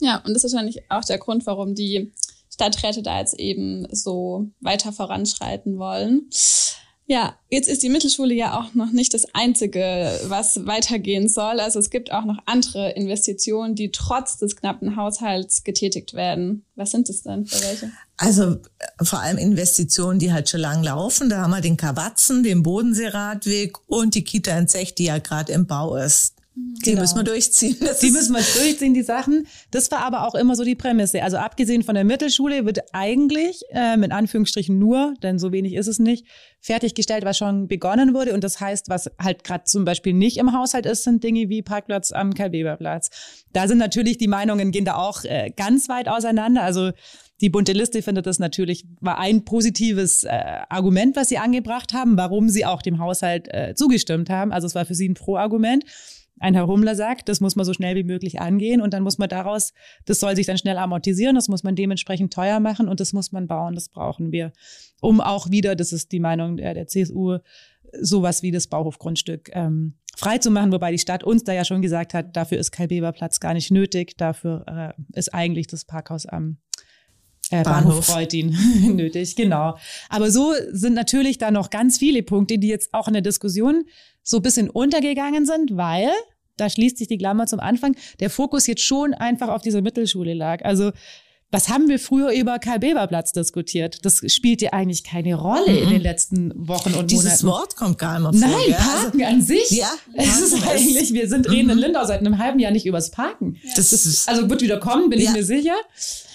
Ja, 0.01 0.23
und 0.27 0.35
das 0.35 0.43
ist 0.43 0.53
wahrscheinlich 0.53 0.83
auch 0.91 1.05
der 1.05 1.19
Grund, 1.19 1.47
warum 1.47 1.75
die 1.75 2.13
Stadträte 2.53 3.03
da 3.03 3.21
jetzt 3.21 3.39
eben 3.39 3.87
so 3.93 4.51
weiter 4.61 4.93
voranschreiten 4.93 5.79
wollen. 5.79 6.29
Ja, 7.07 7.37
jetzt 7.49 7.69
ist 7.69 7.83
die 7.83 7.89
Mittelschule 7.89 8.35
ja 8.35 8.61
auch 8.61 8.75
noch 8.75 8.93
nicht 8.93 9.15
das 9.15 9.35
Einzige, 9.35 10.11
was 10.25 10.67
weitergehen 10.67 11.29
soll. 11.29 11.59
Also 11.59 11.79
es 11.79 11.89
gibt 11.89 12.13
auch 12.13 12.25
noch 12.25 12.39
andere 12.45 12.91
Investitionen, 12.91 13.75
die 13.75 13.91
trotz 13.91 14.37
des 14.37 14.57
knappen 14.57 14.95
Haushalts 14.95 15.65
getätigt 15.65 16.13
werden. 16.13 16.67
Was 16.75 16.91
sind 16.91 17.09
das 17.09 17.23
denn 17.23 17.47
für 17.47 17.65
welche? 17.65 17.93
Also 18.19 18.53
äh, 18.53 19.05
vor 19.05 19.21
allem 19.21 19.39
Investitionen, 19.39 20.19
die 20.19 20.33
halt 20.33 20.51
schon 20.51 20.61
lang 20.61 20.83
laufen. 20.83 21.31
Da 21.31 21.39
haben 21.39 21.53
wir 21.53 21.61
den 21.61 21.77
Kawatzen, 21.77 22.43
den 22.43 22.63
Bodenseeradweg 22.63 23.79
und 23.87 24.15
die 24.15 24.25
Kita 24.25 24.57
in 24.59 24.69
Zech, 24.69 24.95
die 24.95 25.05
ja 25.05 25.19
gerade 25.19 25.53
im 25.53 25.67
Bau 25.67 25.97
ist. 25.97 26.35
Die 26.85 26.91
genau. 26.91 27.03
müssen 27.03 27.17
wir 27.17 27.23
durchziehen. 27.23 27.77
Das 27.81 28.01
die 28.01 28.11
müssen 28.11 28.35
wir 28.35 28.43
durchziehen, 28.43 28.93
die 28.93 29.03
Sachen. 29.03 29.47
Das 29.71 29.91
war 29.93 30.01
aber 30.01 30.27
auch 30.27 30.35
immer 30.35 30.57
so 30.57 30.65
die 30.65 30.75
Prämisse. 30.75 31.23
Also 31.23 31.37
abgesehen 31.37 31.85
von 31.85 31.95
der 31.95 32.03
Mittelschule 32.03 32.67
wird 32.67 32.81
eigentlich, 32.93 33.63
äh, 33.71 33.97
mit 33.97 34.11
Anführungsstrichen 34.11 34.77
nur, 34.77 35.15
denn 35.23 35.39
so 35.39 35.53
wenig 35.53 35.75
ist 35.75 35.87
es 35.87 36.01
nicht, 36.01 36.27
fertiggestellt, 36.61 37.25
was 37.25 37.39
schon 37.39 37.69
begonnen 37.69 38.13
wurde. 38.15 38.35
Und 38.35 38.43
das 38.43 38.59
heißt, 38.59 38.89
was 38.89 39.09
halt 39.21 39.45
gerade 39.45 39.65
zum 39.65 39.85
Beispiel 39.85 40.15
nicht 40.15 40.39
im 40.39 40.53
Haushalt 40.53 40.87
ist, 40.87 41.05
sind 41.05 41.23
Dinge 41.23 41.49
wie 41.49 41.63
Parkplatz 41.63 42.11
am 42.11 42.35
Karl-Weber-Platz. 42.35 43.11
Da 43.53 43.69
sind 43.69 43.79
natürlich 43.79 44.19
die 44.19 44.29
Meinungen 44.29 44.73
gehen 44.73 44.85
da 44.85 44.97
auch 44.97 45.23
äh, 45.25 45.53
ganz 45.57 45.89
weit 45.89 46.09
auseinander. 46.09 46.63
Also 46.63 46.91
die 47.41 47.51
bunte 47.51 47.73
Liste 47.73 48.03
findet 48.03 48.27
das 48.27 48.39
natürlich, 48.39 48.85
war 49.01 49.19
ein 49.19 49.45
positives 49.45 50.25
äh, 50.25 50.31
Argument, 50.69 51.17
was 51.17 51.29
sie 51.29 51.39
angebracht 51.39 51.93
haben, 51.93 52.17
warum 52.17 52.49
sie 52.49 52.67
auch 52.67 52.83
dem 52.83 52.99
Haushalt 52.99 53.47
äh, 53.53 53.75
zugestimmt 53.75 54.29
haben. 54.31 54.53
Also 54.53 54.67
es 54.67 54.75
war 54.75 54.85
für 54.85 54.95
sie 54.95 55.09
ein 55.09 55.15
Pro-Argument 55.15 55.85
ein 56.41 56.55
Herr 56.55 56.67
Hummler 56.67 56.95
sagt, 56.95 57.29
das 57.29 57.41
muss 57.41 57.57
man 57.57 57.65
so 57.65 57.73
schnell 57.73 57.97
wie 57.97 58.05
möglich 58.05 58.41
angehen 58.41 58.81
und 58.81 58.95
dann 58.95 59.03
muss 59.03 59.19
man 59.19 59.29
daraus, 59.29 59.73
das 60.05 60.21
soll 60.21 60.37
sich 60.37 60.47
dann 60.47 60.59
schnell 60.59 60.79
amortisieren, 60.79 61.35
das 61.35 61.49
muss 61.49 61.63
man 61.63 61.75
dementsprechend 61.75 62.33
teuer 62.33 62.61
machen 62.61 62.89
und 62.89 63.01
das 63.01 63.13
muss 63.13 63.33
man 63.33 63.47
bauen, 63.47 63.75
das 63.75 63.89
brauchen 63.89 64.33
wir. 64.33 64.53
Um 65.01 65.21
auch 65.21 65.51
wieder, 65.51 65.75
das 65.75 65.93
ist 65.93 66.13
die 66.13 66.21
Meinung 66.21 66.57
der, 66.57 66.75
der 66.75 66.87
CSU, 66.87 67.39
sowas 68.01 68.43
wie 68.43 68.51
das 68.51 68.67
Bauhofgrundstück 68.67 69.51
ähm, 69.53 69.95
frei 70.17 70.39
zu 70.39 70.51
machen, 70.51 70.73
wobei 70.73 70.93
die 70.93 70.99
Stadt 70.99 71.25
uns 71.25 71.45
da 71.45 71.53
ja 71.53 71.65
schon 71.65 71.83
gesagt 71.83 72.15
hat, 72.15 72.37
dafür 72.37 72.59
ist 72.59 72.71
Karl-Beber-Platz 72.71 73.41
gar 73.41 73.55
nicht 73.55 73.71
nötig, 73.71 74.17
dafür 74.17 74.65
äh, 74.67 75.19
ist 75.19 75.33
eigentlich 75.33 75.67
das 75.67 75.85
Parkhaus 75.85 76.27
am 76.27 76.59
äh, 77.51 77.63
Bahnhof, 77.63 77.85
Bahnhof 77.85 78.07
Freutin 78.07 78.57
nötig, 78.97 79.37
genau. 79.37 79.77
Aber 80.09 80.31
so 80.31 80.53
sind 80.71 80.95
natürlich 80.95 81.39
da 81.39 81.51
noch 81.51 81.71
ganz 81.71 81.99
viele 81.99 82.23
Punkte, 82.23 82.59
die 82.59 82.69
jetzt 82.69 82.93
auch 82.93 83.09
in 83.09 83.15
der 83.15 83.23
Diskussion 83.23 83.85
so 84.23 84.39
ein 84.39 84.43
bisschen 84.43 84.69
untergegangen 84.69 85.47
sind, 85.47 85.77
weil, 85.77 86.11
da 86.57 86.69
schließt 86.69 86.99
sich 86.99 87.09
die 87.09 87.19
Klammer 87.19 87.47
zum 87.47 87.61
Anfang, 87.61 87.97
der 88.21 88.31
Fokus 88.31 88.67
jetzt 88.67 88.83
schon 88.83 89.15
einfach 89.15 89.49
auf 89.49 89.63
dieser 89.63 89.81
Mittelschule 89.81 90.35
lag. 90.35 90.65
Also 90.65 90.93
was 91.51 91.71
haben 91.71 91.89
wir 91.89 91.99
früher 91.99 92.31
über 92.33 92.59
Karl-Beber-Platz 92.59 93.33
diskutiert? 93.33 94.05
Das 94.05 94.21
spielt 94.27 94.61
ja 94.61 94.75
eigentlich 94.75 95.03
keine 95.03 95.35
Rolle 95.35 95.71
mhm. 95.71 95.83
in 95.83 95.89
den 95.91 96.03
letzten 96.03 96.53
Wochen 96.55 96.93
und 96.93 97.11
Dieses 97.11 97.25
Monaten. 97.25 97.29
Dieses 97.31 97.45
Wort 97.45 97.77
kommt 97.77 97.99
gar 97.99 98.19
nicht 98.19 98.39
mehr 98.39 98.49
vor. 98.49 98.59
Nein, 98.59 98.77
Parken 98.77 99.23
also, 99.23 99.35
an 99.35 99.43
sich. 99.43 99.71
Ja, 99.71 99.91
es 100.15 100.41
ist 100.41 100.69
eigentlich, 100.69 101.13
wir 101.15 101.27
sind 101.29 101.51
reden 101.51 101.71
in 101.71 101.77
mhm. 101.77 101.85
Lindau 101.85 102.05
seit 102.05 102.21
einem 102.21 102.37
halben 102.37 102.59
Jahr 102.59 102.71
nicht 102.71 102.85
übers 102.85 103.11
Parken. 103.11 103.57
Ja. 103.63 103.71
Das, 103.77 103.93
ist, 103.93 104.29
also 104.29 104.51
wird 104.51 104.61
wieder 104.61 104.79
kommen, 104.79 105.09
bin 105.09 105.21
ja. 105.21 105.31
ich 105.31 105.37
mir 105.37 105.45
sicher. 105.45 105.77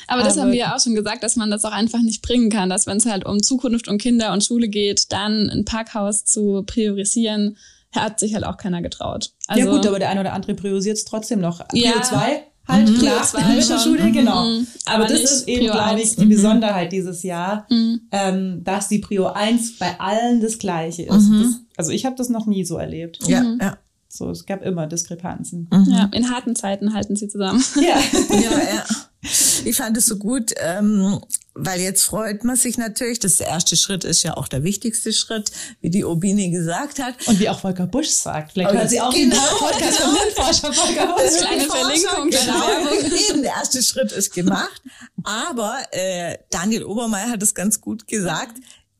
Aber 0.07 0.23
das 0.23 0.37
haben 0.37 0.51
wir 0.51 0.57
ja 0.57 0.75
auch 0.75 0.81
schon 0.81 0.95
gesagt, 0.95 1.23
dass 1.23 1.35
man 1.35 1.49
das 1.49 1.63
auch 1.63 1.71
einfach 1.71 2.01
nicht 2.01 2.23
bringen 2.23 2.49
kann, 2.49 2.69
dass 2.69 2.87
wenn 2.87 2.97
es 2.97 3.05
halt 3.05 3.25
um 3.25 3.41
Zukunft 3.41 3.87
und 3.87 4.01
Kinder 4.01 4.33
und 4.33 4.43
Schule 4.43 4.67
geht, 4.67 5.11
dann 5.11 5.49
ein 5.49 5.63
Parkhaus 5.63 6.25
zu 6.25 6.63
priorisieren, 6.65 7.57
hat 7.93 8.19
sich 8.19 8.33
halt 8.33 8.45
auch 8.45 8.57
keiner 8.57 8.81
getraut. 8.81 9.31
Also, 9.47 9.63
ja 9.63 9.71
gut, 9.71 9.85
aber 9.85 9.99
der 9.99 10.09
eine 10.09 10.19
oder 10.19 10.33
andere 10.33 10.55
priorisiert 10.55 10.97
es 10.97 11.05
trotzdem 11.05 11.39
noch. 11.39 11.59
Ja, 11.71 11.91
Prio 11.91 12.01
2 12.01 12.43
halt 12.67 12.89
mhm. 12.89 12.97
klar 12.97 13.27
in 13.33 13.45
der 13.45 13.55
Mittelschule, 13.55 14.11
genau. 14.11 14.45
Mhm. 14.45 14.67
Aber, 14.85 15.05
aber 15.05 15.13
das 15.13 15.21
ist 15.21 15.47
eben, 15.47 15.71
glaube 15.71 16.01
ich, 16.01 16.15
die 16.15 16.25
mhm. 16.25 16.29
Besonderheit 16.29 16.91
dieses 16.91 17.23
Jahr, 17.23 17.65
mhm. 17.69 18.01
ähm, 18.11 18.63
dass 18.63 18.87
die 18.87 18.99
Prio 18.99 19.27
1 19.27 19.79
bei 19.79 19.99
allen 19.99 20.41
das 20.41 20.57
gleiche 20.57 21.03
ist. 21.03 21.29
Mhm. 21.29 21.41
Das, 21.41 21.61
also 21.77 21.91
ich 21.91 22.05
habe 22.05 22.15
das 22.15 22.29
noch 22.29 22.45
nie 22.45 22.63
so 22.63 22.77
erlebt. 22.77 23.19
Ja, 23.27 23.43
ja. 23.59 23.77
So, 24.07 24.29
es 24.29 24.45
gab 24.45 24.61
immer 24.61 24.85
Diskrepanzen. 24.85 25.67
Ja, 25.87 26.07
in 26.13 26.29
harten 26.29 26.55
Zeiten 26.55 26.93
halten 26.93 27.15
sie 27.15 27.27
zusammen. 27.27 27.63
Ja, 27.75 27.81
ja, 28.29 28.75
ja. 28.75 28.85
Ich 29.65 29.75
fand 29.75 29.97
es 29.97 30.05
so 30.05 30.17
gut, 30.17 30.53
ähm, 30.63 31.19
weil 31.55 31.81
jetzt 31.81 32.03
freut 32.03 32.43
man 32.43 32.55
sich 32.55 32.77
natürlich. 32.77 33.19
Das 33.19 33.37
der 33.37 33.47
erste 33.47 33.75
Schritt 33.75 34.03
ist 34.03 34.23
ja 34.23 34.35
auch 34.37 34.47
der 34.47 34.63
wichtigste 34.63 35.13
Schritt, 35.13 35.51
wie 35.81 35.89
die 35.89 36.03
Obini 36.03 36.49
gesagt 36.49 36.99
hat. 36.99 37.15
Und 37.27 37.39
wie 37.39 37.49
auch 37.49 37.59
Volker 37.59 37.87
Busch 37.87 38.09
sagt. 38.09 38.53
Vielleicht 38.53 38.73
hören 38.73 38.89
Sie 38.89 38.99
auch 38.99 39.13
genau, 39.13 39.35
den 39.35 39.57
Podcast 39.57 39.97
genau. 39.97 40.09
vom 40.09 40.19
Hirnforscher 40.19 40.73
Volker 40.73 41.07
Busch. 41.07 41.23
Das 41.23 41.37
kleine 41.37 41.63
Verlinkung. 41.63 42.29
Genau. 42.29 43.29
Eben, 43.29 43.41
der 43.43 43.51
erste 43.51 43.83
Schritt 43.83 44.11
ist 44.11 44.33
gemacht. 44.33 44.81
Aber 45.23 45.77
äh, 45.91 46.37
Daniel 46.49 46.85
Obermeier 46.85 47.29
hat 47.29 47.43
es 47.43 47.53
ganz 47.53 47.79
gut 47.79 48.07
gesagt 48.07 48.55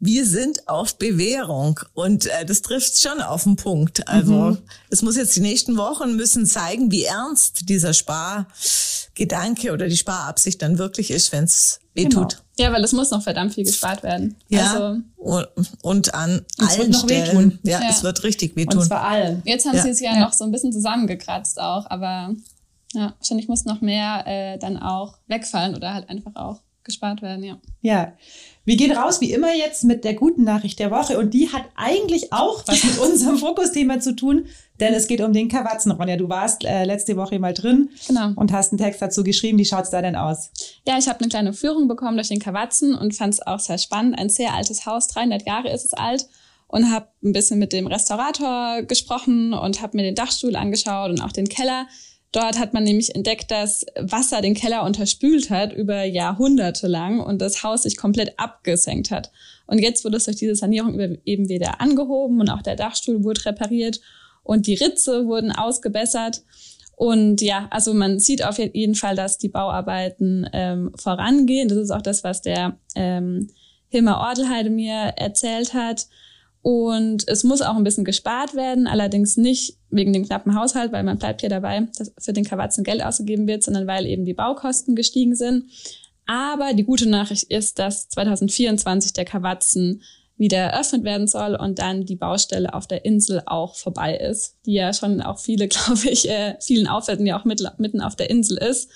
wir 0.06 0.26
sind 0.26 0.68
auf 0.68 0.98
Bewährung 0.98 1.80
und 1.94 2.26
äh, 2.26 2.46
das 2.46 2.62
trifft 2.62 3.00
schon 3.00 3.22
auf 3.22 3.44
den 3.44 3.56
Punkt. 3.56 4.08
Also 4.08 4.34
mhm. 4.34 4.58
es 4.90 5.02
muss 5.02 5.16
jetzt 5.16 5.36
die 5.36 5.42
nächsten 5.42 5.78
Wochen 5.78 6.16
müssen 6.16 6.46
zeigen, 6.46 6.92
wie 6.92 7.04
ernst 7.04 7.70
dieser 7.70 7.94
Spargedanke 7.94 9.72
oder 9.72 9.88
die 9.88 9.96
Sparabsicht 9.96 10.62
dann 10.62 10.78
wirklich 10.78 11.10
ist, 11.10 11.32
wenn 11.32 11.46
es 11.46 11.80
weh 11.94 12.10
tut. 12.10 12.32
Genau. 12.32 12.44
Ja, 12.60 12.74
weil 12.74 12.84
es 12.84 12.92
muss 12.92 13.12
noch 13.12 13.24
verdammt 13.24 13.54
viel 13.54 13.64
gespart 13.64 14.04
werden. 14.04 14.36
Ja. 14.50 14.74
Also, 14.74 15.02
und, 15.16 15.48
und 15.82 16.14
an 16.14 16.46
und 16.60 16.70
allen 16.70 16.92
noch 16.92 17.04
Stellen. 17.04 17.28
Wehtun. 17.28 17.60
Ja, 17.64 17.82
ja, 17.82 17.90
es 17.90 18.04
wird 18.04 18.24
richtig 18.24 18.56
wehtun. 18.56 18.82
Und 18.82 18.86
zwar 18.86 19.04
allen. 19.04 19.42
Jetzt 19.46 19.66
haben 19.66 19.78
ja. 19.78 19.84
sie 19.84 19.90
es 19.90 20.02
ja, 20.02 20.14
ja, 20.14 20.20
noch 20.20 20.34
so 20.34 20.44
ein 20.44 20.52
bisschen 20.52 20.74
zusammengekratzt 20.74 21.60
auch, 21.60 21.90
aber 21.90 22.36
ja, 22.94 23.14
wahrscheinlich 23.18 23.48
muss 23.48 23.66
noch 23.66 23.82
mehr 23.82 24.24
äh, 24.28 24.60
dann 24.60 24.78
auch 24.78 25.18
wegfallen 25.28 25.76
oder 25.76 25.94
halt 25.94 26.10
einfach 26.10 26.36
auch 26.36 26.62
gespart 26.84 27.22
werden, 27.22 27.44
ja. 27.44 27.58
Ja. 27.82 28.14
Wir 28.66 28.78
gehen 28.78 28.92
raus, 28.92 29.20
wie 29.20 29.34
immer 29.34 29.54
jetzt, 29.54 29.84
mit 29.84 30.06
der 30.06 30.14
guten 30.14 30.46
Nachricht 30.46 30.80
der 30.80 30.90
Woche. 30.90 31.20
Und 31.20 31.34
die 31.34 31.50
hat 31.52 31.64
eigentlich 31.76 32.32
auch 32.32 32.64
was 32.66 32.84
mit 32.84 32.98
unserem 33.06 33.38
Fokusthema 33.38 34.00
zu 34.00 34.16
tun, 34.16 34.46
denn 34.80 34.94
es 34.94 35.08
geht 35.08 35.20
um 35.20 35.34
den 35.34 35.50
Kawatzen. 35.50 35.92
Ronja, 35.92 36.16
du 36.16 36.30
warst 36.30 36.64
äh, 36.64 36.86
letzte 36.86 37.18
Woche 37.18 37.40
mal 37.40 37.54
drin 37.54 37.90
genau. 38.08 38.32
und 38.36 38.54
hast 38.54 38.72
einen 38.72 38.80
Text 38.80 39.02
dazu 39.02 39.24
geschrieben. 39.24 39.58
Wie 39.58 39.66
schaut's 39.66 39.90
da 39.90 40.02
denn 40.02 40.16
aus? 40.16 40.50
Ja, 40.88 40.98
ich 40.98 41.10
habe 41.10 41.20
eine 41.20 41.30
kleine 41.30 41.54
Führung 41.54 41.90
bekommen 41.90 42.16
durch 42.16 42.30
den 42.30 42.40
Kawatzen 42.40 42.96
und 42.96 43.14
fand 43.14 43.34
es 43.34 43.46
auch 43.46 43.60
sehr 43.60 43.78
spannend. 43.78 44.18
Ein 44.18 44.30
sehr 44.30 44.54
altes 44.54 44.86
Haus, 44.86 45.08
300 45.08 45.46
Jahre 45.46 45.70
ist 45.70 45.84
es 45.84 45.94
alt 45.94 46.28
und 46.68 46.90
habe 46.90 47.08
ein 47.24 47.34
bisschen 47.34 47.60
mit 47.60 47.74
dem 47.74 47.86
Restaurator 47.88 48.82
gesprochen 48.84 49.54
und 49.54 49.82
habe 49.82 49.98
mir 49.98 50.04
den 50.04 50.16
Dachstuhl 50.16 50.56
angeschaut 50.56 51.12
und 51.12 51.22
auch 51.22 51.32
den 51.32 51.50
Keller. 51.50 51.88
Dort 52.34 52.58
hat 52.58 52.74
man 52.74 52.84
nämlich 52.84 53.14
entdeckt, 53.14 53.52
dass 53.52 53.86
Wasser 53.96 54.42
den 54.42 54.56
Keller 54.56 54.84
unterspült 54.84 55.52
hat 55.52 55.72
über 55.72 56.04
Jahrhunderte 56.04 56.88
lang 56.88 57.20
und 57.20 57.40
das 57.42 57.64
Haus 57.64 57.84
sich 57.84 57.96
komplett 57.96 58.38
abgesenkt 58.40 59.12
hat. 59.12 59.32
Und 59.68 59.78
jetzt 59.78 60.04
wurde 60.04 60.18
es 60.18 60.26
durch 60.26 60.38
diese 60.38 60.56
Sanierung 60.56 61.00
eben 61.26 61.48
wieder 61.48 61.80
angehoben 61.80 62.42
und 62.42 62.50
auch 62.50 62.64
der 62.64 62.76
Dachstuhl 62.76 63.24
wurde 63.24 63.46
repariert 63.46 64.02
und 64.42 64.66
die 64.66 64.74
Ritze 64.74 65.28
wurden 65.28 65.52
ausgebessert. 65.52 66.42
Und 66.96 67.40
ja, 67.42 67.68
also 67.70 67.94
man 67.94 68.20
sieht 68.20 68.44
auf 68.44 68.58
jeden 68.58 68.96
Fall, 68.96 69.16
dass 69.16 69.38
die 69.38 69.50
Bauarbeiten 69.50 70.50
ähm, 70.54 70.92
vorangehen. 70.96 71.70
Das 71.70 71.78
ist 71.78 71.92
auch 71.92 72.02
das, 72.02 72.24
was 72.24 72.42
der 72.42 72.78
ähm, 72.96 73.50
Hilmar 73.90 74.28
Ortelheide 74.28 74.72
mir 74.72 75.14
erzählt 75.18 75.76
hat. 75.76 76.08
Und 76.64 77.28
es 77.28 77.44
muss 77.44 77.62
auch 77.62 77.76
ein 77.76 77.84
bisschen 77.84 78.06
gespart 78.06 78.56
werden, 78.56 78.88
allerdings 78.88 79.36
nicht 79.36 79.78
wegen 79.90 80.14
dem 80.14 80.26
knappen 80.26 80.56
Haushalt, 80.56 80.94
weil 80.94 81.04
man 81.04 81.18
bleibt 81.18 81.42
hier 81.42 81.50
dabei, 81.50 81.90
dass 81.98 82.14
für 82.18 82.32
den 82.32 82.46
Kawatzen 82.46 82.86
Geld 82.86 83.04
ausgegeben 83.04 83.48
wird, 83.48 83.64
sondern 83.64 83.86
weil 83.86 84.06
eben 84.06 84.24
die 84.24 84.34
Baukosten 84.34 84.96
gestiegen 84.96 85.36
sind. 85.36 85.66
Aber 86.26 86.74
die 86.74 86.86
gute 86.86 87.08
Nachricht 87.10 87.52
ist, 87.52 87.80
dass 87.80 88.08
2024 88.08 89.12
der 89.12 89.26
Kawatzen 89.26 90.04
wieder 90.38 90.58
eröffnet 90.58 91.04
werden 91.04 91.28
soll 91.28 91.56
und 91.56 91.80
dann 91.80 92.06
die 92.06 92.16
Baustelle 92.16 92.74
auf 92.74 92.88
der 92.88 93.04
Insel 93.04 93.44
auch 93.46 93.76
vorbei 93.76 94.16
ist, 94.16 94.56
die 94.66 94.74
ja 94.74 94.94
schon 94.94 95.22
auch 95.22 95.40
viele, 95.40 95.68
glaube 95.70 96.10
ich, 96.10 96.30
äh, 96.30 96.56
vielen 96.62 96.88
Aufwärten 96.88 97.26
ja 97.26 97.38
auch 97.38 97.44
mit, 97.44 97.62
mitten 97.78 98.00
auf 98.00 98.16
der 98.16 98.30
Insel 98.30 98.58
ist. 98.58 98.90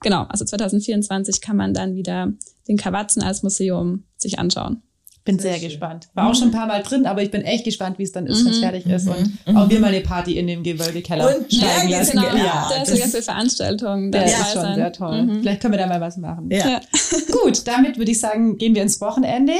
Genau, 0.00 0.24
also 0.24 0.44
2024 0.44 1.40
kann 1.40 1.56
man 1.56 1.72
dann 1.72 1.94
wieder 1.94 2.32
den 2.66 2.76
Kawatzen 2.76 3.22
als 3.22 3.44
Museum 3.44 4.02
sich 4.16 4.40
anschauen. 4.40 4.82
Bin 5.26 5.40
sehr, 5.40 5.58
sehr 5.58 5.68
gespannt. 5.68 6.08
War 6.14 6.30
auch 6.30 6.34
schon 6.36 6.48
ein 6.48 6.50
paar 6.52 6.68
Mal 6.68 6.82
drin, 6.82 7.04
aber 7.04 7.20
ich 7.20 7.32
bin 7.32 7.42
echt 7.42 7.64
gespannt, 7.64 7.98
wie 7.98 8.04
es 8.04 8.12
dann 8.12 8.26
ist, 8.26 8.44
wenn 8.44 8.52
es 8.52 8.58
mhm. 8.58 8.62
fertig 8.62 8.86
ist. 8.86 9.08
Und 9.08 9.46
mhm. 9.46 9.56
auch 9.56 9.68
wir 9.68 9.80
mal 9.80 9.88
eine 9.88 10.00
Party 10.00 10.38
in 10.38 10.46
dem 10.46 10.62
Gewölbekeller 10.62 11.44
steigen 11.48 11.88
ja, 11.88 11.98
lassen. 11.98 12.12
Genau. 12.12 12.36
Ja, 12.36 12.68
der 12.72 12.82
ist 12.82 12.92
sogar 12.92 13.08
für 13.08 13.22
Veranstaltungen. 13.22 14.12
Der 14.12 14.24
ist 14.24 14.52
schon 14.52 14.62
sein. 14.62 14.76
sehr 14.76 14.92
toll. 14.92 15.22
Mhm. 15.24 15.40
Vielleicht 15.40 15.60
können 15.60 15.74
wir 15.74 15.78
da 15.78 15.88
mal 15.88 16.00
was 16.00 16.16
machen. 16.16 16.48
Ja. 16.50 16.68
ja. 16.68 16.80
Gut, 17.42 17.66
damit 17.66 17.98
würde 17.98 18.12
ich 18.12 18.20
sagen, 18.20 18.56
gehen 18.56 18.76
wir 18.76 18.82
ins 18.82 19.00
Wochenende. 19.00 19.54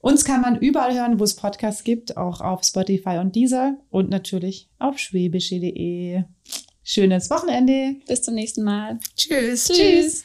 Uns 0.00 0.24
kann 0.24 0.40
man 0.40 0.58
überall 0.58 0.92
hören, 0.92 1.20
wo 1.20 1.24
es 1.24 1.36
Podcasts 1.36 1.84
gibt, 1.84 2.16
auch 2.16 2.40
auf 2.40 2.64
Spotify 2.64 3.18
und 3.20 3.36
Deezer 3.36 3.76
und 3.90 4.10
natürlich 4.10 4.68
auf 4.80 4.98
schwäbische.de. 4.98 6.24
Schönes 6.82 7.30
Wochenende. 7.30 7.94
Bis 8.08 8.22
zum 8.22 8.34
nächsten 8.34 8.64
Mal. 8.64 8.98
Tschüss. 9.14 9.68
Tschüss. 9.68 9.78
Tschüss. 9.78 10.24